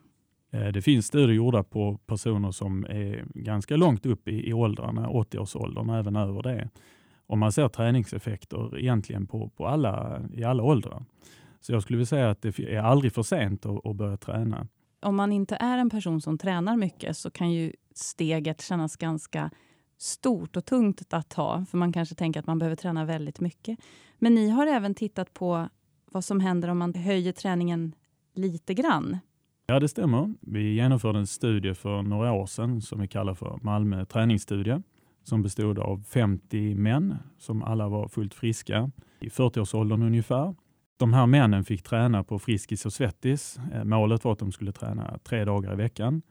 Eh, 0.52 0.68
det 0.68 0.82
finns 0.82 1.06
studier 1.06 1.36
gjorda 1.36 1.64
på 1.64 1.98
personer 1.98 2.52
som 2.52 2.86
är 2.86 3.26
ganska 3.34 3.76
långt 3.76 4.06
upp 4.06 4.28
i, 4.28 4.50
i 4.50 4.54
åldrarna, 4.54 5.08
80-årsåldern 5.08 5.90
och 5.90 5.98
även 5.98 6.16
över 6.16 6.44
det. 6.44 6.70
Och 7.28 7.38
man 7.38 7.52
ser 7.52 7.68
träningseffekter 7.68 8.80
egentligen 8.80 9.28
på, 9.28 9.50
på 9.50 9.68
alla, 9.68 10.22
i 10.34 10.44
alla 10.44 10.64
åldrar. 10.64 11.06
Så 11.62 11.74
jag 11.74 11.84
skulle 11.84 11.98
vilja 11.98 12.06
säga 12.06 12.30
att 12.30 12.42
det 12.42 12.60
är 12.60 12.82
aldrig 12.82 13.14
för 13.14 13.24
sent 13.24 13.66
att, 13.66 13.86
att 13.86 13.96
börja 13.96 14.18
träna. 14.18 14.68
Om 15.02 15.16
man 15.16 15.32
inte 15.32 15.56
är 15.56 15.78
en 15.78 15.90
person 15.90 16.22
som 16.22 16.38
tränar 16.38 16.78
mycket 16.78 17.18
så 17.18 17.32
kan 17.32 17.52
ju 17.52 17.74
steget 17.94 18.62
kännas 18.62 18.98
ganska 18.98 19.52
stort 20.02 20.58
och 20.58 20.66
tungt 20.66 21.14
att 21.14 21.30
ta, 21.30 21.66
för 21.70 21.78
man 21.78 21.94
kanske 21.94 22.16
tänker 22.16 22.40
att 22.40 22.48
man 22.48 22.60
behöver 22.60 22.76
träna 22.76 23.06
väldigt 23.06 23.40
mycket. 23.40 23.80
Men 24.18 24.36
ni 24.36 24.50
har 24.50 24.68
även 24.68 24.96
tittat 24.96 25.34
på 25.34 25.70
vad 26.12 26.24
som 26.24 26.40
händer 26.40 26.70
om 26.70 26.78
man 26.78 26.94
höjer 26.94 27.32
träningen 27.32 27.96
lite 28.36 28.74
grann. 28.74 29.18
Ja, 29.68 29.80
det 29.80 29.88
stämmer. 29.88 30.34
Vi 30.42 30.74
genomförde 30.74 31.20
en 31.20 31.28
studie 31.28 31.74
för 31.74 32.02
några 32.02 32.32
år 32.32 32.46
sedan 32.46 32.82
som 32.82 33.02
vi 33.02 33.08
kallar 33.08 33.34
för 33.34 33.60
Malmö 33.62 34.06
träningsstudie 34.06 34.82
som 35.24 35.42
bestod 35.42 35.80
av 35.80 36.04
50 36.04 36.76
män 36.76 37.16
som 37.38 37.64
alla 37.64 37.88
var 37.88 38.08
fullt 38.08 38.34
friska 38.34 38.92
i 39.20 39.30
40-årsåldern 39.30 40.04
ungefär. 40.04 40.56
De 40.98 41.14
här 41.14 41.26
männen 41.26 41.66
fick 41.66 41.84
träna 41.84 42.24
på 42.24 42.40
Friskis 42.40 42.86
och 42.86 42.94
Svettis. 42.94 43.60
Eh, 43.74 43.84
målet 43.84 44.24
var 44.24 44.32
att 44.32 44.40
de 44.40 44.52
skulle 44.52 44.72
träna 44.72 45.20
tre 45.24 45.46
dagar 45.46 45.74
i 45.74 45.76
veckan. 45.76 46.22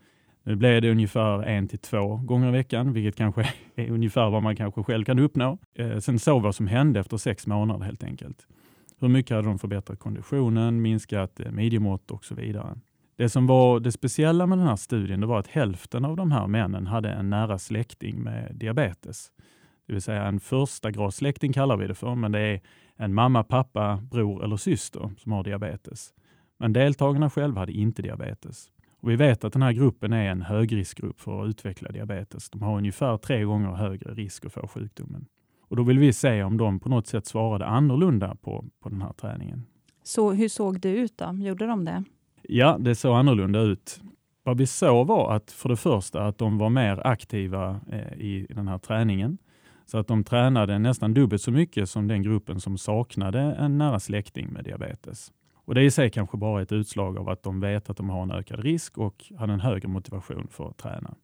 Nu 0.42 0.56
blev 0.56 0.82
det 0.82 0.90
ungefär 0.90 1.42
en 1.42 1.68
till 1.68 1.78
två 1.78 2.16
gånger 2.16 2.48
i 2.48 2.52
veckan, 2.52 2.92
vilket 2.92 3.16
kanske 3.16 3.48
är 3.76 3.90
ungefär 3.90 4.30
vad 4.30 4.42
man 4.42 4.56
kanske 4.56 4.82
själv 4.82 5.04
kan 5.04 5.18
uppnå. 5.18 5.58
Eh, 5.74 5.98
sen 5.98 6.18
såg 6.18 6.42
vad 6.42 6.54
som 6.54 6.66
hände 6.66 7.00
efter 7.00 7.16
sex 7.16 7.46
månader 7.46 7.84
helt 7.84 8.04
enkelt. 8.04 8.46
Hur 9.00 9.08
mycket 9.08 9.36
hade 9.36 9.48
de 9.48 9.58
förbättrat 9.58 9.98
konditionen, 9.98 10.82
minskat 10.82 11.40
eh, 11.40 11.50
midjemått 11.50 12.10
och 12.10 12.24
så 12.24 12.34
vidare. 12.34 12.78
Det 13.16 13.28
som 13.28 13.46
var 13.46 13.80
det 13.80 13.92
speciella 13.92 14.46
med 14.46 14.58
den 14.58 14.66
här 14.66 14.76
studien 14.76 15.20
det 15.20 15.26
var 15.26 15.38
att 15.38 15.46
hälften 15.46 16.04
av 16.04 16.16
de 16.16 16.32
här 16.32 16.46
männen 16.46 16.86
hade 16.86 17.10
en 17.10 17.30
nära 17.30 17.58
släkting 17.58 18.22
med 18.22 18.52
diabetes. 18.54 19.30
Det 19.86 19.92
vill 19.92 20.02
säga 20.02 20.22
en 20.22 20.40
första 20.40 20.90
grads 20.90 21.16
släkting 21.16 21.52
kallar 21.52 21.76
vi 21.76 21.86
det 21.86 21.94
för, 21.94 22.14
men 22.14 22.32
det 22.32 22.40
är 22.40 22.60
en 22.96 23.14
mamma, 23.14 23.42
pappa, 23.42 23.96
bror 24.10 24.44
eller 24.44 24.56
syster 24.56 25.10
som 25.18 25.32
har 25.32 25.44
diabetes. 25.44 26.14
Men 26.58 26.72
deltagarna 26.72 27.30
själva 27.30 27.60
hade 27.60 27.72
inte 27.72 28.02
diabetes. 28.02 28.70
Och 29.00 29.10
vi 29.10 29.16
vet 29.16 29.44
att 29.44 29.52
den 29.52 29.62
här 29.62 29.72
gruppen 29.72 30.12
är 30.12 30.30
en 30.30 30.42
högriskgrupp 30.42 31.20
för 31.20 31.42
att 31.42 31.48
utveckla 31.48 31.90
diabetes. 31.90 32.50
De 32.50 32.62
har 32.62 32.76
ungefär 32.76 33.16
tre 33.16 33.44
gånger 33.44 33.70
högre 33.70 34.14
risk 34.14 34.44
att 34.44 34.52
få 34.52 34.68
sjukdomen. 34.68 35.26
Och 35.68 35.76
Då 35.76 35.82
vill 35.82 35.98
vi 35.98 36.12
se 36.12 36.42
om 36.42 36.56
de 36.56 36.80
på 36.80 36.88
något 36.88 37.06
sätt 37.06 37.26
svarade 37.26 37.66
annorlunda 37.66 38.34
på, 38.34 38.64
på 38.82 38.88
den 38.88 39.02
här 39.02 39.12
träningen. 39.12 39.66
Så 40.02 40.32
hur 40.32 40.48
såg 40.48 40.80
det 40.80 40.90
ut 40.90 41.18
då? 41.18 41.36
Gjorde 41.38 41.66
de 41.66 41.84
det? 41.84 42.04
Ja, 42.42 42.78
det 42.80 42.94
såg 42.94 43.16
annorlunda 43.16 43.60
ut. 43.60 44.00
Vad 44.42 44.58
vi 44.58 44.66
såg 44.66 45.06
var 45.06 45.36
att 45.36 45.50
för 45.50 45.68
det 45.68 45.76
första 45.76 46.26
att 46.26 46.38
de 46.38 46.58
var 46.58 46.70
mer 46.70 47.06
aktiva 47.06 47.80
eh, 47.90 48.12
i 48.12 48.46
den 48.50 48.68
här 48.68 48.78
träningen. 48.78 49.38
Så 49.86 49.98
att 49.98 50.06
de 50.06 50.24
tränade 50.24 50.78
nästan 50.78 51.14
dubbelt 51.14 51.42
så 51.42 51.50
mycket 51.50 51.90
som 51.90 52.08
den 52.08 52.22
gruppen 52.22 52.60
som 52.60 52.78
saknade 52.78 53.40
en 53.40 53.78
nära 53.78 54.00
släkting 54.00 54.48
med 54.52 54.64
diabetes. 54.64 55.32
Och 55.68 55.74
Det 55.74 55.82
i 55.82 55.90
sig 55.90 56.10
kanske 56.10 56.36
bara 56.36 56.58
är 56.58 56.62
ett 56.62 56.72
utslag 56.72 57.18
av 57.18 57.28
att 57.28 57.42
de 57.42 57.60
vet 57.60 57.90
att 57.90 57.96
de 57.96 58.10
har 58.10 58.22
en 58.22 58.30
ökad 58.30 58.60
risk 58.60 58.98
och 58.98 59.24
hade 59.38 59.52
en 59.52 59.60
högre 59.60 59.88
motivation 59.88 60.48
för 60.50 60.68
att 60.68 60.76
träna. 60.76 61.14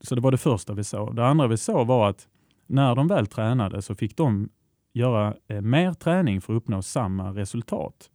Så 0.00 0.14
det 0.14 0.20
var 0.20 0.30
det 0.30 0.38
första 0.38 0.74
vi 0.74 0.84
såg. 0.84 1.16
Det 1.16 1.26
andra 1.26 1.46
vi 1.46 1.56
såg 1.56 1.86
var 1.86 2.08
att 2.08 2.28
när 2.66 2.94
de 2.94 3.08
väl 3.08 3.26
tränade 3.26 3.82
så 3.82 3.94
fick 3.94 4.16
de 4.16 4.48
göra 4.92 5.34
eh, 5.48 5.60
mer 5.60 5.92
träning 5.92 6.40
för 6.40 6.52
att 6.52 6.56
uppnå 6.56 6.82
samma 6.82 7.30
resultat. 7.30 8.10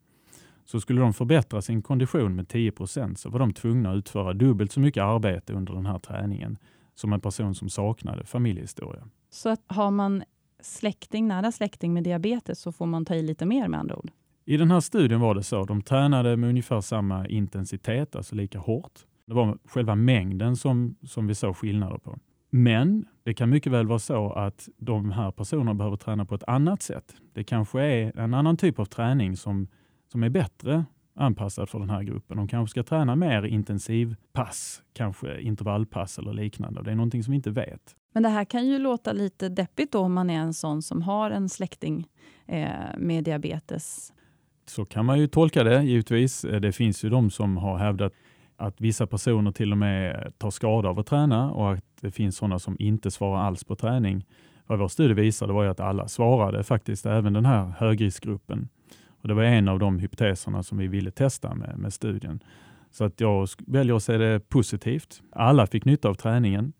Så 0.66 0.80
skulle 0.80 1.02
de 1.02 1.14
förbättra 1.14 1.62
sin 1.62 1.82
kondition 1.82 2.36
med 2.36 2.48
10 2.48 2.72
procent 2.72 3.20
så 3.20 3.30
var 3.30 3.40
de 3.40 3.54
tvungna 3.54 3.92
att 3.92 3.98
utföra 3.98 4.34
dubbelt 4.34 4.72
så 4.72 4.80
mycket 4.80 5.04
arbete 5.04 5.54
under 5.54 5.74
den 5.74 5.86
här 5.86 6.00
träningen 6.00 6.58
som 6.96 7.14
en 7.14 7.22
person 7.22 7.56
som 7.56 7.70
saknade 7.70 8.26
familjehistoria. 8.26 9.10
Så 9.30 9.50
att 9.50 9.62
har 9.68 9.92
man 9.92 10.24
släkting, 10.62 11.28
nära 11.28 11.52
släkting 11.52 11.94
med 11.94 12.04
diabetes 12.04 12.60
så 12.60 12.72
får 12.72 12.86
man 12.86 13.06
ta 13.06 13.16
i 13.16 13.22
lite 13.22 13.46
mer 13.46 13.68
med 13.68 13.80
andra 13.80 13.96
ord? 13.96 14.12
I 14.50 14.58
den 14.58 14.72
här 14.72 14.80
studien 14.80 15.20
var 15.20 15.36
det 15.36 15.44
så. 15.44 15.66
De 15.66 15.82
tränade 15.82 16.38
med 16.38 16.50
ungefär 16.50 16.82
samma 16.82 17.28
intensitet, 17.28 18.16
alltså 18.16 18.36
lika 18.36 18.60
hårt. 18.60 19.00
Det 19.28 19.34
var 19.34 19.58
själva 19.66 19.96
mängden 19.96 20.56
som, 20.56 20.96
som 21.04 21.28
vi 21.28 21.36
såg 21.36 21.58
skillnader 21.58 21.98
på. 21.98 22.20
Men 22.50 23.06
det 23.24 23.34
kan 23.34 23.50
mycket 23.50 23.72
väl 23.72 23.88
vara 23.88 24.00
så 24.00 24.32
att 24.32 24.70
de 24.78 25.12
här 25.12 25.32
personerna 25.32 25.74
behöver 25.74 25.98
träna 25.98 26.26
på 26.26 26.36
ett 26.36 26.44
annat 26.48 26.82
sätt. 26.82 27.16
Det 27.34 27.44
kanske 27.44 27.82
är 27.82 28.20
en 28.20 28.34
annan 28.34 28.58
typ 28.58 28.80
av 28.80 28.86
träning 28.86 29.38
som, 29.38 29.68
som 30.12 30.24
är 30.24 30.30
bättre 30.30 30.86
anpassad 31.16 31.70
för 31.70 31.80
den 31.80 31.90
här 31.90 32.04
gruppen. 32.04 32.38
De 32.38 32.48
kanske 32.48 32.72
ska 32.72 32.84
träna 32.84 33.16
mer 33.16 33.44
intensivpass, 33.44 34.84
kanske 34.94 35.42
intervallpass 35.42 36.18
eller 36.18 36.34
liknande. 36.34 36.84
Det 36.84 36.92
är 36.92 36.96
någonting 36.96 37.24
som 37.24 37.32
vi 37.32 37.36
inte 37.36 37.52
vet. 37.52 37.96
Men 38.14 38.24
det 38.24 38.30
här 38.30 38.46
kan 38.46 38.68
ju 38.68 38.80
låta 38.80 39.12
lite 39.12 39.50
deppigt 39.50 39.92
då 39.92 40.00
om 40.00 40.14
man 40.14 40.30
är 40.30 40.40
en 40.40 40.54
sån 40.54 40.82
som 40.82 41.02
har 41.02 41.32
en 41.32 41.50
släkting 41.50 42.08
eh, 42.46 42.70
med 42.98 43.24
diabetes. 43.24 44.14
Så 44.70 44.86
kan 44.86 45.06
man 45.06 45.20
ju 45.20 45.28
tolka 45.28 45.64
det 45.64 45.84
givetvis. 45.84 46.46
Eh, 46.46 46.62
det 46.62 46.72
finns 46.72 47.04
ju 47.04 47.10
de 47.10 47.30
som 47.30 47.58
har 47.58 47.78
hävdat 47.78 48.14
att 48.58 48.82
vissa 48.82 49.08
personer 49.08 49.52
till 49.52 49.72
och 49.72 49.78
med 49.78 50.34
tar 50.38 50.50
skada 50.50 50.90
av 50.90 51.00
att 51.00 51.08
träna 51.08 51.52
och 51.52 51.74
att 51.74 51.84
det 52.02 52.12
finns 52.12 52.38
sådana 52.38 52.60
som 52.60 52.76
inte 52.80 53.12
svarar 53.12 53.42
alls 53.42 53.64
på 53.64 53.76
träning. 53.76 54.26
Vad 54.68 54.80
vår 54.80 54.88
studie 54.88 55.14
visade 55.14 55.54
var 55.54 55.64
ju 55.64 55.70
att 55.70 55.80
alla 55.80 56.08
svarade, 56.08 56.64
faktiskt 56.64 57.06
även 57.06 57.34
den 57.34 57.46
här 57.46 57.74
högriskgruppen. 57.78 58.70
Och 59.22 59.28
det 59.28 59.34
var 59.34 59.44
en 59.44 59.68
av 59.68 59.80
de 59.80 60.00
hypoteserna 60.00 60.64
som 60.64 60.78
vi 60.78 60.88
ville 60.88 61.12
testa 61.12 61.56
med, 61.56 61.78
med 61.78 61.94
studien. 61.94 62.44
Så 62.92 63.04
att 63.04 63.22
jag 63.22 63.48
väljer 63.68 63.96
att 63.96 64.04
se 64.04 64.18
det 64.18 64.50
positivt. 64.50 65.22
Alla 65.32 65.68
fick 65.68 65.86
nytta 65.86 66.10
av 66.10 66.14
träningen. 66.14 66.74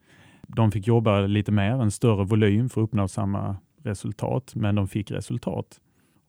De 0.48 0.72
fick 0.72 0.88
jobba 0.88 1.20
lite 1.20 1.52
mer, 1.52 1.82
en 1.82 1.92
större 1.92 2.26
volym 2.26 2.70
för 2.70 2.82
att 2.82 2.86
uppnå 2.86 3.08
samma 3.08 3.58
resultat, 3.84 4.52
men 4.56 4.76
de 4.76 4.88
fick 4.88 5.12
resultat. 5.12 5.80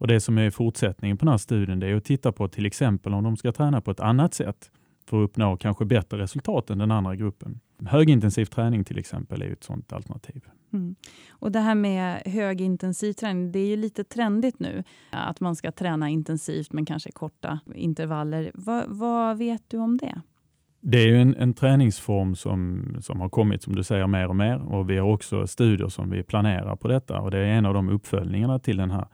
Och 0.01 0.07
Det 0.07 0.21
som 0.21 0.39
är 0.39 0.51
fortsättningen 0.51 1.17
på 1.19 1.25
den 1.25 1.33
här 1.33 1.39
studien 1.39 1.81
det 1.81 1.87
är 1.87 1.97
att 1.97 2.05
titta 2.05 2.33
på 2.33 2.49
till 2.49 2.67
exempel 2.67 3.15
om 3.15 3.25
de 3.25 3.37
ska 3.37 3.53
träna 3.53 3.81
på 3.81 3.91
ett 3.91 4.01
annat 4.01 4.35
sätt 4.35 4.71
för 5.07 5.23
att 5.23 5.25
uppnå 5.25 5.57
kanske 5.57 5.85
bättre 5.85 6.19
resultat 6.19 6.71
än 6.71 6.79
den 6.79 6.91
andra 6.91 7.17
gruppen. 7.17 7.61
Högintensiv 7.87 8.45
träning 8.45 8.85
till 8.85 8.99
exempel 8.99 9.43
är 9.43 9.53
ett 9.53 9.65
sådant 9.65 9.93
alternativ. 9.93 10.43
Mm. 10.73 10.95
Och 11.31 11.53
Det 11.53 11.61
här 11.61 11.75
med 11.75 12.23
högintensiv 12.27 13.13
träning, 13.13 13.53
det 13.53 13.59
är 13.59 13.67
ju 13.67 13.77
lite 13.77 14.05
trendigt 14.05 14.61
nu. 14.61 14.85
Att 15.11 15.41
man 15.41 15.57
ska 15.57 15.73
träna 15.73 16.09
intensivt 16.09 16.73
men 16.73 16.87
kanske 16.87 17.13
korta 17.13 17.61
intervaller. 17.75 18.51
Va, 18.55 18.85
vad 18.89 19.39
vet 19.39 19.63
du 19.69 19.79
om 19.79 19.97
det? 19.97 20.21
Det 20.81 20.99
är 20.99 21.15
en, 21.15 21.35
en, 21.35 21.55
träningsform 21.55 22.35
som, 22.35 22.87
som 23.01 23.21
har 23.21 23.29
kommit, 23.29 23.63
som 23.63 23.77
du 23.77 23.85
säger, 23.85 24.07
mer 24.07 24.29
och 24.29 24.37
mer. 24.37 24.75
Och 24.75 24.91
Vi 24.91 24.99
har 24.99 25.09
också 25.09 25.47
studier 25.47 25.89
som 25.89 26.11
vi 26.11 26.23
planerar 26.23 26.77
på 26.77 26.89
detta. 26.89 27.21
och 27.21 27.31
Det 27.31 27.39
är 27.39 27.45
en 27.45 27.67
av 27.67 27.75
de 27.75 27.89
uppföljningarna 27.89 28.59
till 28.59 28.77
den 28.77 28.91
här 28.91 29.07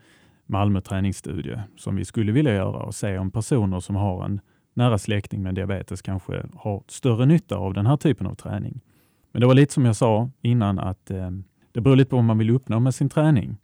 Malmö 0.47 0.81
träningsstudie 0.81 1.63
som 1.77 1.97
vi 1.97 2.05
skulle 2.05 2.33
vilja 2.33 2.55
göra 2.55 2.79
och 2.79 2.95
se 2.95 3.19
om 3.19 3.31
personer 3.31 3.81
som 3.81 3.97
har 3.97 4.25
en 4.25 4.41
nära 4.75 4.99
släkting 4.99 5.43
med 5.43 5.55
diabetes 5.55 6.03
kanske 6.03 6.47
har 6.55 6.83
större 6.89 7.27
nytta 7.27 7.57
av 7.57 7.75
den 7.75 7.87
här 7.87 7.97
typen 7.97 8.27
av 8.27 8.35
träning. 8.35 8.81
Men 9.33 9.41
det 9.41 9.47
var 9.47 9.55
lite 9.55 9.73
som 9.73 9.85
jag 9.85 9.97
sa 9.97 10.31
innan 10.43 10.79
att 10.79 11.11
eh, 11.11 11.31
det 11.73 11.81
beror 11.81 11.97
lite 11.97 12.11
på 12.11 12.17
vad 12.17 12.25
man 12.25 12.39
vill 12.39 12.51
uppnå 12.51 12.81
med 12.81 12.95
sin 12.95 13.09
träning. 13.09 13.57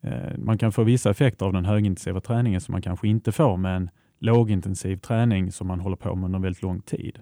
Eh, 0.00 0.38
man 0.38 0.58
kan 0.58 0.72
få 0.72 0.84
vissa 0.84 1.10
effekter 1.10 1.46
av 1.46 1.52
den 1.52 1.64
högintensiva 1.64 2.20
träningen 2.20 2.60
som 2.60 2.72
man 2.72 2.82
kanske 2.82 3.08
inte 3.08 3.32
får 3.32 3.56
med 3.56 3.76
en 3.76 3.90
lågintensiv 4.18 4.96
träning 4.96 5.52
som 5.52 5.66
man 5.66 5.80
håller 5.80 5.96
på 5.96 6.14
med 6.14 6.24
under 6.24 6.38
väldigt 6.38 6.62
lång 6.62 6.80
tid. 6.80 7.18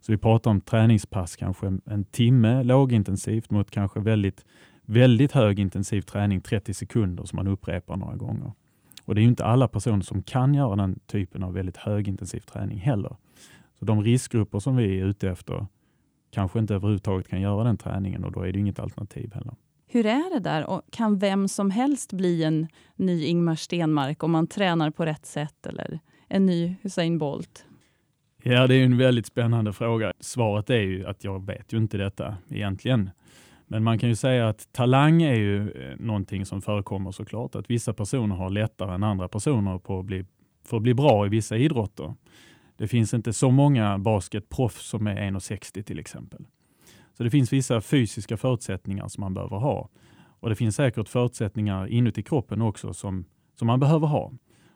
Så 0.00 0.12
vi 0.12 0.18
pratar 0.18 0.50
om 0.50 0.60
träningspass, 0.60 1.36
kanske 1.36 1.78
en 1.84 2.04
timme 2.04 2.62
lågintensivt 2.62 3.50
mot 3.50 3.70
kanske 3.70 4.00
väldigt, 4.00 4.44
väldigt 4.88 5.32
högintensiv 5.32 6.00
träning 6.02 6.40
30 6.40 6.74
sekunder 6.74 7.24
som 7.24 7.36
man 7.36 7.46
upprepar 7.46 7.96
några 7.96 8.16
gånger. 8.16 8.52
Och 9.04 9.14
Det 9.14 9.20
är 9.20 9.22
inte 9.22 9.44
alla 9.44 9.68
personer 9.68 10.00
som 10.00 10.22
kan 10.22 10.54
göra 10.54 10.76
den 10.76 10.98
typen 11.06 11.42
av 11.42 11.52
väldigt 11.52 11.76
högintensiv 11.76 12.40
träning 12.40 12.78
heller. 12.78 13.16
Så 13.78 13.84
De 13.84 14.02
riskgrupper 14.02 14.58
som 14.58 14.76
vi 14.76 15.00
är 15.00 15.04
ute 15.04 15.28
efter 15.30 15.66
kanske 16.30 16.58
inte 16.58 16.74
överhuvudtaget 16.74 17.28
kan 17.28 17.40
göra 17.40 17.64
den 17.64 17.76
träningen 17.76 18.24
och 18.24 18.32
då 18.32 18.42
är 18.42 18.52
det 18.52 18.58
inget 18.58 18.78
alternativ 18.78 19.34
heller. 19.34 19.54
Hur 19.86 20.06
är 20.06 20.34
det 20.34 20.40
där? 20.40 20.70
Och 20.70 20.82
kan 20.90 21.18
vem 21.18 21.48
som 21.48 21.70
helst 21.70 22.12
bli 22.12 22.44
en 22.44 22.66
ny 22.96 23.24
Ingmar 23.24 23.54
Stenmark 23.54 24.22
om 24.22 24.30
man 24.30 24.46
tränar 24.46 24.90
på 24.90 25.04
rätt 25.04 25.26
sätt 25.26 25.66
eller 25.66 26.00
en 26.28 26.46
ny 26.46 26.76
Usain 26.82 27.18
Bolt? 27.18 27.64
Ja, 28.42 28.66
det 28.66 28.74
är 28.74 28.84
en 28.84 28.98
väldigt 28.98 29.26
spännande 29.26 29.72
fråga. 29.72 30.12
Svaret 30.20 30.70
är 30.70 30.80
ju 30.80 31.06
att 31.06 31.24
jag 31.24 31.46
vet 31.46 31.72
ju 31.72 31.76
inte 31.76 31.96
detta 31.96 32.36
egentligen. 32.50 33.10
Men 33.68 33.84
man 33.84 33.98
kan 33.98 34.08
ju 34.08 34.14
säga 34.14 34.48
att 34.48 34.72
talang 34.72 35.22
är 35.22 35.34
ju 35.34 35.70
eh, 35.70 35.96
någonting 35.98 36.46
som 36.46 36.62
förekommer 36.62 37.10
såklart. 37.10 37.54
Att 37.54 37.70
vissa 37.70 37.92
personer 37.92 38.36
har 38.36 38.50
lättare 38.50 38.94
än 38.94 39.02
andra 39.02 39.28
personer 39.28 39.78
på 39.78 39.98
att 39.98 40.04
bli, 40.04 40.24
för 40.64 40.76
att 40.76 40.82
bli 40.82 40.94
bra 40.94 41.26
i 41.26 41.28
vissa 41.28 41.56
idrotter. 41.56 42.14
Det 42.76 42.88
finns 42.88 43.14
inte 43.14 43.32
så 43.32 43.50
många 43.50 43.98
basketproffs 43.98 44.88
som 44.88 45.06
är 45.06 45.16
1,60 45.16 45.82
till 45.82 45.98
exempel. 45.98 46.44
Så 47.16 47.22
det 47.22 47.30
finns 47.30 47.52
vissa 47.52 47.80
fysiska 47.80 48.36
förutsättningar 48.36 49.08
som 49.08 49.20
man 49.20 49.34
behöver 49.34 49.56
ha. 49.56 49.88
Och 50.40 50.48
det 50.48 50.54
finns 50.54 50.76
säkert 50.76 51.08
förutsättningar 51.08 51.86
inuti 51.86 52.22
kroppen 52.22 52.62
också 52.62 52.94
som, 52.94 53.24
som 53.54 53.66
man 53.66 53.80
behöver 53.80 54.06
ha. 54.06 54.32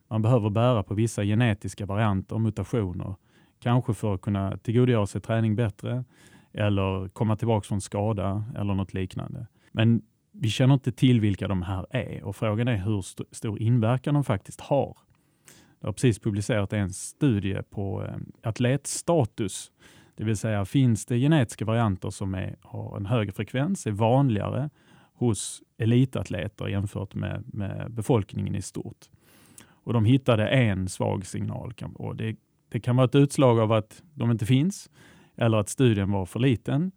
Man 0.08 0.22
behöver 0.22 0.50
bära 0.50 0.82
på 0.82 0.94
vissa 0.94 1.24
genetiska 1.24 1.86
varianter, 1.86 2.38
mutationer, 2.38 3.14
Kanske 3.62 3.94
för 3.94 4.14
att 4.14 4.20
kunna 4.20 4.56
tillgodogöra 4.56 5.06
sig 5.06 5.20
träning 5.20 5.56
bättre 5.56 6.04
eller 6.54 7.08
komma 7.08 7.36
tillbaka 7.36 7.64
från 7.64 7.80
skada 7.80 8.44
eller 8.56 8.74
något 8.74 8.94
liknande. 8.94 9.46
Men 9.72 10.02
vi 10.32 10.48
känner 10.48 10.74
inte 10.74 10.92
till 10.92 11.20
vilka 11.20 11.48
de 11.48 11.62
här 11.62 11.86
är 11.90 12.24
och 12.24 12.36
frågan 12.36 12.68
är 12.68 12.76
hur 12.76 12.98
st 12.98 13.24
stor 13.30 13.62
inverkan 13.62 14.14
de 14.14 14.24
faktiskt 14.24 14.60
har. 14.60 14.96
Jag 15.80 15.88
har 15.88 15.92
precis 15.92 16.18
publicerat 16.18 16.72
en 16.72 16.90
studie 16.90 17.62
på 17.70 18.04
eh, 18.04 18.16
atletstatus, 18.42 19.72
det 20.14 20.24
vill 20.24 20.36
säga 20.36 20.64
finns 20.64 21.06
det 21.06 21.18
genetiska 21.18 21.64
varianter 21.64 22.10
som 22.10 22.34
är, 22.34 22.56
har 22.60 22.96
en 22.96 23.06
högre 23.06 23.32
frekvens, 23.32 23.86
är 23.86 23.90
vanligare 23.90 24.70
hos 25.14 25.62
elitatleter 25.78 26.68
jämfört 26.68 27.14
med, 27.14 27.44
med 27.46 27.90
befolkningen 27.90 28.54
i 28.54 28.62
stort. 28.62 29.10
Och 29.64 29.92
De 29.92 30.04
hittade 30.04 30.48
en 30.48 30.88
svag 30.88 31.26
signal 31.26 31.74
och 31.94 32.16
det, 32.16 32.36
det 32.68 32.80
kan 32.80 32.96
vara 32.96 33.04
ett 33.04 33.14
utslag 33.14 33.58
av 33.58 33.72
att 33.72 34.02
de 34.14 34.30
inte 34.30 34.46
finns 34.46 34.90
eller 35.42 35.58
att 35.58 35.68
studien 35.68 36.10
var 36.10 36.26
för 36.26 36.40
liten. 36.40 36.92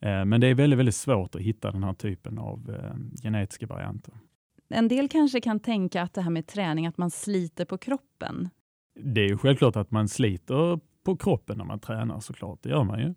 Eh, 0.00 0.24
men 0.24 0.40
det 0.40 0.46
är 0.46 0.54
väldigt, 0.54 0.78
väldigt 0.78 0.94
svårt 0.94 1.34
att 1.34 1.40
hitta 1.40 1.70
den 1.70 1.84
här 1.84 1.94
typen 1.94 2.38
av 2.38 2.70
eh, 2.70 3.22
genetiska 3.22 3.66
varianter. 3.66 4.14
En 4.68 4.88
del 4.88 5.08
kanske 5.08 5.40
kan 5.40 5.60
tänka 5.60 6.02
att 6.02 6.14
det 6.14 6.22
här 6.22 6.30
med 6.30 6.46
träning, 6.46 6.86
att 6.86 6.98
man 6.98 7.10
sliter 7.10 7.64
på 7.64 7.78
kroppen. 7.78 8.48
Det 9.00 9.20
är 9.20 9.28
ju 9.28 9.38
självklart 9.38 9.76
att 9.76 9.90
man 9.90 10.08
sliter 10.08 10.80
på 11.04 11.16
kroppen 11.16 11.58
när 11.58 11.64
man 11.64 11.78
tränar 11.78 12.20
såklart, 12.20 12.58
det 12.62 12.68
gör 12.68 12.84
man 12.84 13.00
ju. 13.00 13.14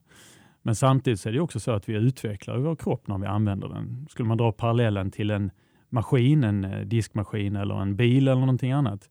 Men 0.62 0.76
samtidigt 0.76 1.26
är 1.26 1.32
det 1.32 1.40
också 1.40 1.60
så 1.60 1.72
att 1.72 1.90
vi 1.90 1.94
utvecklar 1.94 2.58
vår 2.58 2.76
kropp 2.76 3.08
när 3.08 3.18
vi 3.18 3.26
använder 3.26 3.70
den. 3.70 4.08
Skulle 4.10 4.28
man 4.28 4.38
dra 4.38 4.52
parallellen 4.52 5.12
till 5.12 5.32
en 5.32 5.52
maskin, 5.90 6.44
en 6.44 6.66
eh, 6.66 6.80
diskmaskin 6.80 7.56
eller 7.56 7.82
en 7.82 7.96
bil 7.96 8.28
eller 8.28 8.40
någonting 8.40 8.72
annat, 8.72 9.10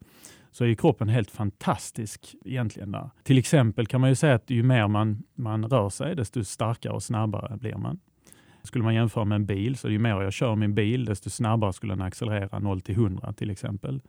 så 0.52 0.64
är 0.64 0.74
kroppen 0.74 1.08
helt 1.08 1.30
fantastisk 1.30 2.34
egentligen. 2.44 2.92
Där. 2.92 3.10
Till 3.22 3.38
exempel 3.38 3.86
kan 3.86 4.00
man 4.00 4.10
ju 4.10 4.16
säga 4.16 4.34
att 4.34 4.50
ju 4.50 4.62
mer 4.62 4.88
man, 4.88 5.22
man 5.34 5.64
rör 5.64 5.88
sig, 5.88 6.16
desto 6.16 6.44
starkare 6.44 6.92
och 6.92 7.02
snabbare 7.02 7.56
blir 7.56 7.76
man. 7.76 8.00
Skulle 8.62 8.84
man 8.84 8.94
jämföra 8.94 9.24
med 9.24 9.36
en 9.36 9.46
bil, 9.46 9.76
så 9.76 9.90
ju 9.90 9.98
mer 9.98 10.22
jag 10.22 10.32
kör 10.32 10.56
min 10.56 10.74
bil, 10.74 11.04
desto 11.04 11.30
snabbare 11.30 11.72
skulle 11.72 11.92
den 11.92 12.02
accelerera 12.02 12.58
0 12.58 12.80
till 12.80 12.94
100 12.94 13.32
till 13.32 13.50
exempel. 13.50 14.00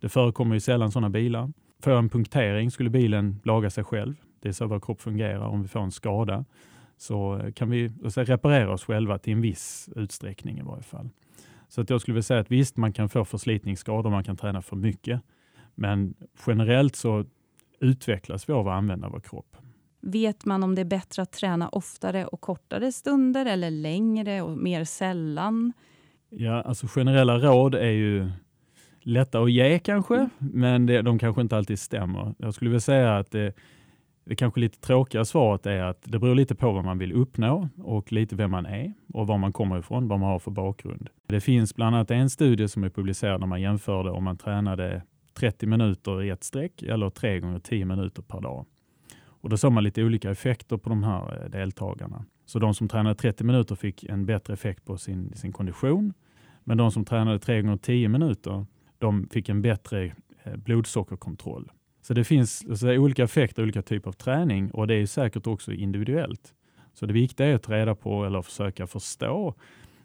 Det 0.00 0.08
förekommer 0.08 0.54
ju 0.54 0.60
sällan 0.60 0.90
sådana 0.90 1.10
bilar. 1.10 1.52
Får 1.82 1.92
jag 1.92 1.98
en 1.98 2.08
punktering 2.08 2.70
skulle 2.70 2.90
bilen 2.90 3.40
laga 3.44 3.70
sig 3.70 3.84
själv. 3.84 4.14
Det 4.40 4.48
är 4.48 4.52
så 4.52 4.66
vår 4.66 4.80
kropp 4.80 5.00
fungerar. 5.00 5.46
Om 5.46 5.62
vi 5.62 5.68
får 5.68 5.80
en 5.80 5.90
skada 5.90 6.44
så 6.96 7.40
kan 7.54 7.70
vi 7.70 7.90
så 8.08 8.24
reparera 8.24 8.72
oss 8.72 8.84
själva 8.84 9.18
till 9.18 9.32
en 9.32 9.40
viss 9.40 9.88
utsträckning 9.96 10.58
i 10.58 10.62
varje 10.62 10.82
fall. 10.82 11.10
Så 11.68 11.80
att 11.80 11.90
jag 11.90 12.00
skulle 12.00 12.14
vilja 12.14 12.22
säga 12.22 12.40
att 12.40 12.50
visst, 12.50 12.76
man 12.76 12.92
kan 12.92 13.08
få 13.08 13.24
förslitningsskador, 13.24 14.10
man 14.10 14.24
kan 14.24 14.36
träna 14.36 14.62
för 14.62 14.76
mycket. 14.76 15.22
Men 15.78 16.14
generellt 16.46 16.96
så 16.96 17.24
utvecklas 17.80 18.48
vi 18.48 18.52
av 18.52 18.68
att 18.68 18.74
använda 18.74 19.08
vår 19.08 19.20
kropp. 19.20 19.56
Vet 20.00 20.44
man 20.44 20.62
om 20.62 20.74
det 20.74 20.80
är 20.80 20.84
bättre 20.84 21.22
att 21.22 21.32
träna 21.32 21.68
oftare 21.68 22.26
och 22.26 22.40
kortare 22.40 22.92
stunder 22.92 23.46
eller 23.46 23.70
längre 23.70 24.42
och 24.42 24.58
mer 24.58 24.84
sällan? 24.84 25.72
Ja, 26.28 26.62
alltså 26.62 26.86
generella 26.86 27.38
råd 27.38 27.74
är 27.74 27.90
ju 27.90 28.30
lätta 29.00 29.40
att 29.40 29.52
ge 29.52 29.78
kanske, 29.78 30.16
mm. 30.16 30.30
men 30.38 30.86
det, 30.86 31.02
de 31.02 31.18
kanske 31.18 31.42
inte 31.42 31.56
alltid 31.56 31.78
stämmer. 31.78 32.34
Jag 32.38 32.54
skulle 32.54 32.70
vilja 32.70 32.80
säga 32.80 33.16
att 33.16 33.30
det, 33.30 33.52
det 34.24 34.36
kanske 34.36 34.60
lite 34.60 34.80
tråkiga 34.80 35.24
svaret 35.24 35.66
är 35.66 35.82
att 35.82 36.02
det 36.04 36.18
beror 36.18 36.34
lite 36.34 36.54
på 36.54 36.72
vad 36.72 36.84
man 36.84 36.98
vill 36.98 37.12
uppnå 37.12 37.68
och 37.76 38.12
lite 38.12 38.36
vem 38.36 38.50
man 38.50 38.66
är 38.66 38.92
och 39.14 39.26
var 39.26 39.38
man 39.38 39.52
kommer 39.52 39.78
ifrån, 39.78 40.08
vad 40.08 40.20
man 40.20 40.28
har 40.28 40.38
för 40.38 40.50
bakgrund. 40.50 41.08
Det 41.26 41.40
finns 41.40 41.74
bland 41.74 41.96
annat 41.96 42.10
en 42.10 42.30
studie 42.30 42.68
som 42.68 42.84
är 42.84 42.90
publicerad 42.90 43.40
när 43.40 43.46
man 43.46 43.60
jämförde 43.60 44.10
om 44.10 44.24
man 44.24 44.36
tränade 44.36 45.02
30 45.38 45.66
minuter 45.66 46.22
i 46.22 46.30
ett 46.30 46.44
streck 46.44 46.82
eller 46.82 47.10
3 47.10 47.40
gånger 47.40 47.58
10 47.58 47.84
minuter 47.84 48.22
per 48.22 48.40
dag. 48.40 48.66
Och 49.40 49.48
Då 49.48 49.56
såg 49.56 49.72
man 49.72 49.84
lite 49.84 50.04
olika 50.04 50.30
effekter 50.30 50.76
på 50.76 50.88
de 50.88 51.02
här 51.02 51.42
eh, 51.42 51.50
deltagarna. 51.50 52.24
Så 52.46 52.58
de 52.58 52.74
som 52.74 52.88
tränade 52.88 53.14
30 53.14 53.44
minuter 53.44 53.74
fick 53.74 54.04
en 54.04 54.26
bättre 54.26 54.54
effekt 54.54 54.84
på 54.84 54.98
sin, 54.98 55.32
sin 55.36 55.52
kondition. 55.52 56.12
Men 56.64 56.78
de 56.78 56.90
som 56.90 57.04
tränade 57.04 57.38
3 57.38 57.62
gånger 57.62 57.76
10 57.76 58.08
minuter 58.08 58.66
de 58.98 59.28
fick 59.30 59.48
en 59.48 59.62
bättre 59.62 60.04
eh, 60.42 60.56
blodsockerkontroll. 60.56 61.70
Så 62.02 62.14
det 62.14 62.24
finns 62.24 62.66
alltså, 62.68 62.88
olika 62.88 63.24
effekter, 63.24 63.62
olika 63.62 63.82
typer 63.82 64.08
av 64.08 64.12
träning 64.12 64.70
och 64.70 64.86
det 64.86 64.94
är 64.94 65.06
säkert 65.06 65.46
också 65.46 65.72
individuellt. 65.72 66.54
Så 66.94 67.06
det 67.06 67.12
viktiga 67.12 67.46
är 67.46 67.54
att 67.54 67.62
ta 67.62 67.72
reda 67.72 67.94
på 67.94 68.24
eller 68.24 68.42
försöka 68.42 68.86
förstå 68.86 69.54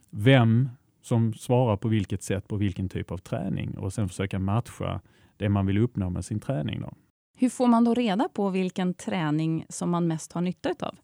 vem 0.10 0.70
som 1.02 1.34
svarar 1.34 1.78
på 1.78 1.88
vilket 1.88 2.24
sätt 2.24 2.48
på 2.48 2.56
vilken 2.56 2.90
typ 2.90 3.12
av 3.12 3.18
träning 3.18 3.78
och 3.78 3.94
sen 3.94 4.10
försöka 4.10 4.40
matcha 4.40 5.02
det 5.44 5.50
man 5.50 5.66
vill 5.66 5.78
uppnå 5.78 6.10
med 6.10 6.26
sin 6.26 6.40
träning. 6.40 6.82
Då. 6.82 6.94
Hur 7.38 7.50
får 7.50 7.68
man 7.68 7.84
då 7.84 7.94
reda 7.94 8.30
på 8.34 8.50
vilken 8.50 8.94
träning 8.94 9.66
som 9.70 9.90
man 9.90 10.08
mest 10.08 10.34
har 10.34 10.42
nytta 10.42 10.70
av? 10.80 10.96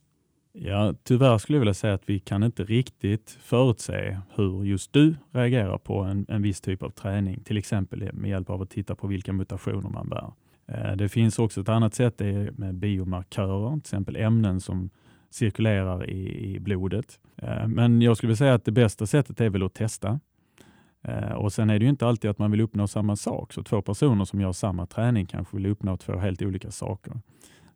Ja, 0.52 0.94
tyvärr 1.04 1.38
skulle 1.38 1.56
jag 1.56 1.60
vilja 1.60 1.74
säga 1.74 1.94
att 1.94 2.10
vi 2.10 2.20
kan 2.20 2.44
inte 2.44 2.64
riktigt 2.64 3.38
förutse 3.42 4.20
hur 4.36 4.64
just 4.64 4.94
du 4.94 5.16
reagerar 5.32 5.78
på 5.78 6.00
en, 6.00 6.26
en 6.30 6.42
viss 6.42 6.62
typ 6.62 6.84
av 6.84 6.90
träning, 6.90 7.44
till 7.44 7.58
exempel 7.58 8.14
med 8.14 8.30
hjälp 8.30 8.50
av 8.50 8.62
att 8.62 8.70
titta 8.70 8.96
på 8.96 9.08
vilka 9.08 9.34
mutationer 9.34 9.90
man 9.90 10.10
bär. 10.10 10.32
Eh, 10.68 10.96
det 10.96 11.10
finns 11.10 11.40
också 11.40 11.62
ett 11.62 11.70
annat 11.70 11.94
sätt, 11.94 12.18
det 12.18 12.28
är 12.28 12.52
med 12.52 12.76
biomarkörer, 12.76 13.72
till 13.72 13.80
exempel 13.80 14.16
ämnen 14.16 14.62
som 14.62 14.90
cirkulerar 15.30 16.10
i, 16.10 16.54
i 16.56 16.60
blodet. 16.60 17.20
Eh, 17.36 17.68
men 17.68 18.02
jag 18.02 18.18
skulle 18.18 18.28
vilja 18.28 18.38
säga 18.38 18.54
att 18.54 18.66
det 18.66 18.72
bästa 18.72 19.08
sättet 19.08 19.42
är 19.42 19.50
väl 19.50 19.64
att 19.64 19.74
testa. 19.74 20.20
Eh, 21.04 21.32
och 21.32 21.54
Sen 21.54 21.70
är 21.70 21.80
det 21.80 21.84
ju 21.84 21.90
inte 21.90 22.08
alltid 22.08 22.30
att 22.30 22.40
man 22.40 22.52
vill 22.52 22.62
uppnå 22.62 22.88
samma 22.88 23.16
sak. 23.16 23.54
Så 23.54 23.64
två 23.64 23.82
personer 23.82 24.26
som 24.26 24.42
gör 24.42 24.52
samma 24.52 24.86
träning 24.86 25.26
kanske 25.26 25.58
vill 25.58 25.66
uppnå 25.66 25.98
två 25.98 26.18
helt 26.18 26.42
olika 26.42 26.72
saker. 26.72 27.22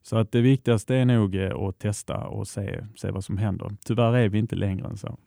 Så 0.02 0.18
att 0.18 0.32
det 0.32 0.42
viktigaste 0.42 0.96
är 0.96 1.06
nog 1.06 1.38
att 1.38 1.80
testa 1.80 2.28
och 2.28 2.48
se, 2.48 2.86
se 2.96 3.12
vad 3.12 3.24
som 3.24 3.38
händer. 3.38 3.72
Tyvärr 3.86 4.14
är 4.14 4.30
vi 4.30 4.38
inte 4.38 4.56
längre 4.56 4.88
än 4.88 4.98
så. 4.98 5.18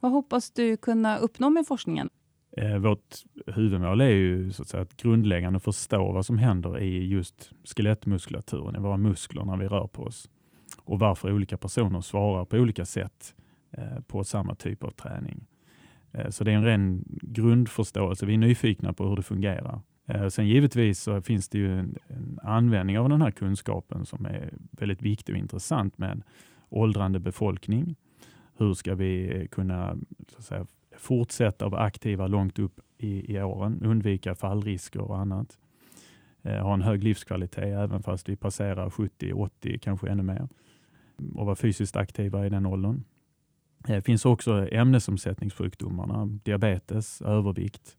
Vad 0.00 0.12
hoppas 0.12 0.50
du 0.50 0.76
kunna 0.76 1.18
uppnå 1.18 1.50
med 1.50 1.66
forskningen? 1.66 2.10
Eh, 2.56 2.78
vårt 2.78 3.16
huvudmål 3.46 4.00
är 4.00 4.08
ju 4.08 4.52
så 4.52 4.62
att, 4.62 4.68
säga, 4.68 4.82
att 4.82 4.96
grundläggande 4.96 5.60
förstå 5.60 6.12
vad 6.12 6.26
som 6.26 6.38
händer 6.38 6.80
i 6.80 7.08
just 7.08 7.50
skelettmuskulaturen, 7.64 8.76
i 8.76 8.78
våra 8.78 8.96
muskler 8.96 9.44
när 9.44 9.56
vi 9.56 9.68
rör 9.68 9.86
på 9.86 10.02
oss 10.02 10.28
och 10.84 10.98
varför 10.98 11.32
olika 11.32 11.56
personer 11.56 12.00
svarar 12.00 12.44
på 12.44 12.56
olika 12.56 12.84
sätt 12.84 13.34
eh, 13.70 14.00
på 14.06 14.24
samma 14.24 14.54
typ 14.54 14.84
av 14.84 14.90
träning. 14.90 15.46
Eh, 16.12 16.30
så 16.30 16.44
det 16.44 16.52
är 16.52 16.56
en 16.56 16.64
ren 16.64 17.04
grundförståelse. 17.22 18.26
Vi 18.26 18.34
är 18.34 18.38
nyfikna 18.38 18.92
på 18.92 19.08
hur 19.08 19.16
det 19.16 19.22
fungerar. 19.22 19.80
Eh, 20.06 20.28
sen 20.28 20.48
givetvis 20.48 21.00
så 21.00 21.22
finns 21.22 21.48
det 21.48 21.58
ju 21.58 21.78
en, 21.78 21.96
en 22.06 22.38
användning 22.42 22.98
av 22.98 23.08
den 23.08 23.22
här 23.22 23.30
kunskapen 23.30 24.06
som 24.06 24.26
är 24.26 24.50
väldigt 24.70 25.02
viktig 25.02 25.34
och 25.34 25.38
intressant 25.38 25.98
med 25.98 26.10
en 26.10 26.22
åldrande 26.68 27.20
befolkning. 27.20 27.96
Hur 28.58 28.74
ska 28.74 28.94
vi 28.94 29.40
eh, 29.40 29.46
kunna 29.46 29.96
så 30.28 30.38
att 30.38 30.44
säga, 30.44 30.66
fortsätta 30.96 31.68
vara 31.68 31.80
aktiva 31.80 32.26
långt 32.26 32.58
upp 32.58 32.80
i, 32.98 33.34
i 33.34 33.42
åren, 33.42 33.82
undvika 33.82 34.34
fallrisker 34.34 35.00
och 35.00 35.18
annat. 35.18 35.58
Eh, 36.42 36.62
ha 36.62 36.74
en 36.74 36.82
hög 36.82 37.04
livskvalitet 37.04 37.64
även 37.64 38.02
fast 38.02 38.28
vi 38.28 38.36
passerar 38.36 38.90
70, 38.90 39.32
80, 39.32 39.78
kanske 39.78 40.08
ännu 40.08 40.22
mer 40.22 40.48
och 41.34 41.46
vara 41.46 41.56
fysiskt 41.56 41.96
aktiva 41.96 42.46
i 42.46 42.48
den 42.48 42.66
åldern. 42.66 43.04
Det 43.86 44.02
finns 44.02 44.24
också 44.24 44.68
ämnesomsättningssjukdomarna, 44.72 46.26
diabetes, 46.26 47.22
övervikt. 47.22 47.96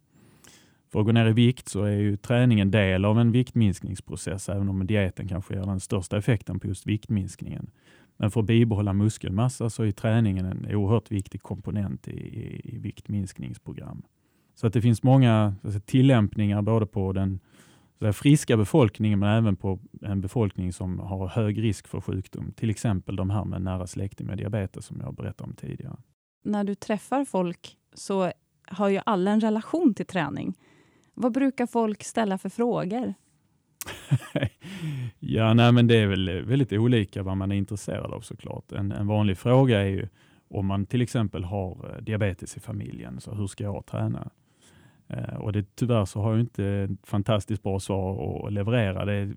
För 0.92 1.00
att 1.00 1.06
gå 1.06 1.12
ner 1.12 1.26
i 1.26 1.34
vikt 1.34 1.68
så 1.68 1.84
är 1.84 1.92
ju 1.92 2.18
träning 2.18 2.60
en 2.60 2.72
del 2.72 3.06
av 3.06 3.20
en 3.20 3.32
viktminskningsprocess, 3.32 4.50
även 4.50 4.70
om 4.70 4.88
dieten 4.88 5.28
kanske 5.28 5.54
ger 5.54 5.66
den 5.66 5.80
största 5.80 6.18
effekten 6.18 6.60
på 6.60 6.68
just 6.68 6.88
viktminskningen. 6.88 7.72
Men 8.18 8.32
för 8.32 8.40
att 8.40 8.46
bibehålla 8.48 8.94
muskelmassa 8.94 9.70
så 9.70 9.84
är 9.84 9.92
träningen 9.92 10.46
en 10.46 10.76
oerhört 10.76 11.12
viktig 11.12 11.42
komponent 11.42 12.08
i, 12.08 12.12
i, 12.12 12.62
i 12.64 12.78
viktminskningsprogram. 12.78 14.02
Så 14.56 14.68
att 14.68 14.74
det 14.74 14.82
finns 14.82 15.04
många 15.04 15.54
alltså, 15.64 15.80
tillämpningar 15.80 16.62
både 16.62 16.86
på 16.86 17.14
den 17.14 17.40
så 18.00 18.14
friska 18.14 18.58
befolkningen 18.58 19.20
men 19.20 19.38
även 19.38 19.56
på 19.56 19.80
en 20.02 20.22
befolkning 20.22 20.74
som 20.74 21.00
har 21.00 21.28
hög 21.28 21.64
risk 21.64 21.88
för 21.88 22.02
sjukdom. 22.02 22.52
Till 22.52 22.70
exempel 22.70 23.16
de 23.16 23.30
här 23.30 23.46
med 23.46 23.62
nära 23.62 23.88
släkting 23.88 24.28
med 24.28 24.38
diabetes 24.38 24.86
som 24.86 25.02
jag 25.02 25.16
berättade 25.16 25.50
om 25.50 25.56
tidigare. 25.56 25.98
När 26.44 26.64
du 26.64 26.76
träffar 26.76 27.26
folk 27.26 27.78
så 27.94 28.32
har 28.68 28.90
ju 28.90 29.00
alla 29.06 29.32
en 29.32 29.40
relation 29.40 29.94
till 29.94 30.06
träning. 30.06 30.54
Vad 31.14 31.34
brukar 31.34 31.66
folk 31.66 32.04
ställa 32.04 32.38
för 32.38 32.50
frågor? 32.50 33.14
ja, 35.20 35.54
nej, 35.54 35.72
men 35.72 35.88
det 35.88 35.98
är 35.98 36.08
väl 36.08 36.46
väldigt 36.46 36.74
olika 36.74 37.24
vad 37.24 37.38
man 37.38 37.52
är 37.52 37.56
intresserad 37.56 38.14
av 38.14 38.22
såklart. 38.22 38.72
En, 38.72 38.92
en 38.92 39.08
vanlig 39.08 39.38
fråga 39.38 39.82
är 39.82 39.88
ju 39.88 40.08
om 40.50 40.66
man 40.66 40.86
till 40.86 41.02
exempel 41.02 41.44
har 41.44 41.92
eh, 41.96 42.04
diabetes 42.04 42.58
i 42.58 42.60
familjen, 42.60 43.22
så 43.22 43.34
hur 43.34 43.48
ska 43.48 43.64
jag 43.64 43.86
träna? 43.86 44.30
Eh, 45.10 45.36
och 45.36 45.54
det, 45.54 45.76
tyvärr 45.76 46.06
så 46.06 46.22
har 46.22 46.32
jag 46.32 46.40
inte 46.40 46.66
ett 46.66 47.08
fantastiskt 47.08 47.64
bra 47.64 47.80
svar 47.80 48.48
att 48.48 48.54
leverera. 48.54 49.06
Det, 49.06 49.34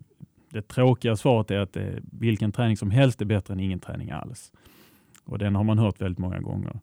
det 0.50 0.68
tråkiga 0.68 1.16
svaret 1.16 1.50
är 1.50 1.58
att 1.58 1.72
det, 1.72 2.00
vilken 2.12 2.52
träning 2.52 2.76
som 2.76 2.90
helst 2.90 3.20
är 3.20 3.24
bättre 3.24 3.54
än 3.54 3.60
ingen 3.60 3.80
träning 3.80 4.10
alls. 4.10 4.52
Och 5.24 5.38
Den 5.38 5.54
har 5.54 5.64
man 5.64 5.78
hört 5.78 6.00
väldigt 6.00 6.18
många 6.18 6.40
gånger. 6.40 6.80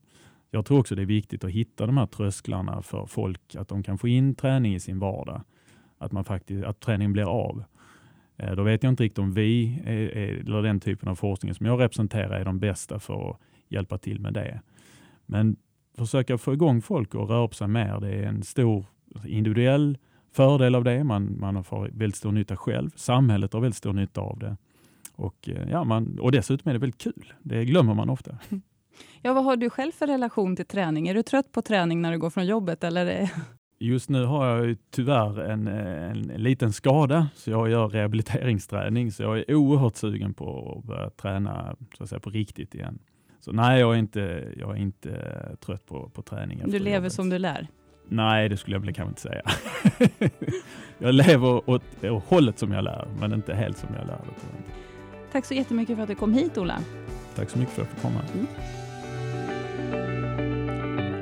Jag 0.51 0.65
tror 0.65 0.79
också 0.79 0.95
det 0.95 1.01
är 1.01 1.05
viktigt 1.05 1.43
att 1.43 1.51
hitta 1.51 1.85
de 1.85 1.97
här 1.97 2.05
trösklarna 2.05 2.81
för 2.81 3.05
folk, 3.05 3.55
att 3.55 3.67
de 3.67 3.83
kan 3.83 3.97
få 3.97 4.07
in 4.07 4.35
träning 4.35 4.75
i 4.75 4.79
sin 4.79 4.99
vardag 4.99 5.41
att, 5.97 6.11
man 6.11 6.23
faktiskt, 6.23 6.65
att 6.65 6.79
träningen 6.79 7.13
blir 7.13 7.23
av. 7.23 7.63
Eh, 8.37 8.51
då 8.51 8.63
vet 8.63 8.83
jag 8.83 8.91
inte 8.91 9.03
riktigt 9.03 9.19
om 9.19 9.33
vi, 9.33 9.81
eller 9.85 10.61
den 10.61 10.79
typen 10.79 11.09
av 11.09 11.15
forskning 11.15 11.53
som 11.53 11.65
jag 11.65 11.79
representerar, 11.81 12.39
är 12.39 12.45
de 12.45 12.59
bästa 12.59 12.99
för 12.99 13.29
att 13.29 13.37
hjälpa 13.67 13.97
till 13.97 14.19
med 14.19 14.33
det. 14.33 14.61
Men 15.25 15.55
försöka 15.97 16.37
få 16.37 16.53
igång 16.53 16.81
folk 16.81 17.15
och 17.15 17.29
röra 17.29 17.47
på 17.47 17.53
sig 17.53 17.67
mer, 17.67 17.99
det 17.99 18.09
är 18.09 18.23
en 18.23 18.43
stor 18.43 18.85
individuell 19.25 19.97
fördel 20.31 20.75
av 20.75 20.83
det. 20.83 21.03
Man, 21.03 21.39
man 21.39 21.63
får 21.63 21.89
väldigt 21.93 22.15
stor 22.15 22.31
nytta 22.31 22.57
själv. 22.57 22.89
Samhället 22.95 23.53
har 23.53 23.61
väldigt 23.61 23.77
stor 23.77 23.93
nytta 23.93 24.21
av 24.21 24.39
det. 24.39 24.57
Och, 25.15 25.49
eh, 25.49 25.69
ja, 25.69 25.83
man, 25.83 26.19
och 26.19 26.31
dessutom 26.31 26.69
är 26.69 26.73
det 26.73 26.79
väldigt 26.79 27.01
kul. 27.01 27.33
Det 27.41 27.65
glömmer 27.65 27.93
man 27.93 28.09
ofta. 28.09 28.37
Ja, 29.21 29.33
vad 29.33 29.43
har 29.43 29.55
du 29.55 29.69
själv 29.69 29.91
för 29.91 30.07
relation 30.07 30.55
till 30.55 30.65
träning? 30.65 31.07
Är 31.07 31.13
du 31.13 31.23
trött 31.23 31.51
på 31.51 31.61
träning 31.61 32.01
när 32.01 32.11
du 32.11 32.19
går 32.19 32.29
från 32.29 32.45
jobbet? 32.45 32.83
Eller? 32.83 33.31
Just 33.79 34.09
nu 34.09 34.25
har 34.25 34.45
jag 34.45 34.77
tyvärr 34.91 35.39
en, 35.39 35.67
en, 35.67 36.29
en, 36.29 36.43
liten 36.43 36.73
skada, 36.73 37.29
så 37.35 37.51
jag 37.51 37.69
gör 37.69 37.87
rehabiliteringsträning. 37.87 39.11
Så 39.11 39.23
jag 39.23 39.37
är 39.37 39.55
oerhört 39.55 39.95
sugen 39.95 40.33
på 40.33 40.75
att 40.77 40.83
börja 40.83 41.09
träna 41.09 41.75
så 41.97 42.03
att 42.03 42.09
säga, 42.09 42.19
på 42.19 42.29
riktigt 42.29 42.75
igen. 42.75 42.99
Så 43.39 43.51
nej, 43.51 43.79
jag 43.79 43.93
är 43.93 43.97
inte, 43.99 44.43
jag 44.57 44.77
är 44.77 44.81
inte 44.81 45.11
trött 45.65 45.85
på, 45.85 46.09
på 46.09 46.21
träning. 46.21 46.61
Du 46.65 46.79
lever 46.79 46.95
jobbet. 46.95 47.13
som 47.13 47.29
du 47.29 47.37
lär? 47.37 47.67
Nej, 48.07 48.49
det 48.49 48.57
skulle 48.57 48.75
jag 48.75 48.81
väl 48.81 48.93
kanske 48.93 49.09
inte 49.09 49.21
säga. 49.21 49.41
jag 50.97 51.15
lever 51.15 51.69
åt, 51.69 52.03
åt 52.03 52.23
hållet 52.23 52.59
som 52.59 52.71
jag 52.71 52.83
lär, 52.83 53.07
men 53.19 53.33
inte 53.33 53.53
helt 53.53 53.77
som 53.77 53.89
jag 53.97 54.07
lär. 54.07 54.19
Tack 55.31 55.45
så 55.45 55.53
jättemycket 55.53 55.95
för 55.95 56.03
att 56.03 56.09
du 56.09 56.15
kom 56.15 56.33
hit, 56.33 56.57
Ola. 56.57 56.79
Tack 57.35 57.49
så 57.49 57.59
mycket 57.59 57.73
för 57.73 57.81
att 57.81 57.87
jag 57.87 57.95
fick 57.95 58.03
komma. 58.03 58.21
Mm. 58.33 58.47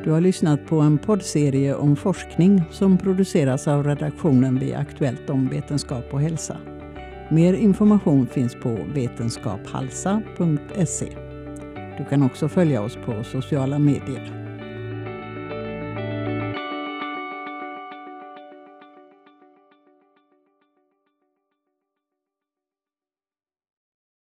Du 0.04 0.12
har 0.12 0.22
lyssnat 0.22 0.68
på 0.68 0.80
en 0.80 0.98
poddserie 0.98 1.76
om 1.76 1.96
forskning 1.96 2.64
som 2.72 2.98
produceras 2.98 3.68
av 3.68 3.84
redaktionen 3.84 4.60
vid 4.60 4.76
Aktuellt 4.76 5.30
om 5.30 5.48
vetenskap 5.48 6.14
och 6.14 6.22
hälsa. 6.22 6.58
Mer 7.30 7.54
information 7.54 8.28
finns 8.28 8.56
på 8.56 8.80
vetenskaphalsa.se. 8.94 11.27
Du 11.98 12.06
kan 12.06 12.24
också 12.24 12.50
följa 12.50 12.82
oss 12.82 12.96
på 13.06 13.24
sociala 13.24 13.80
medier. 13.80 14.47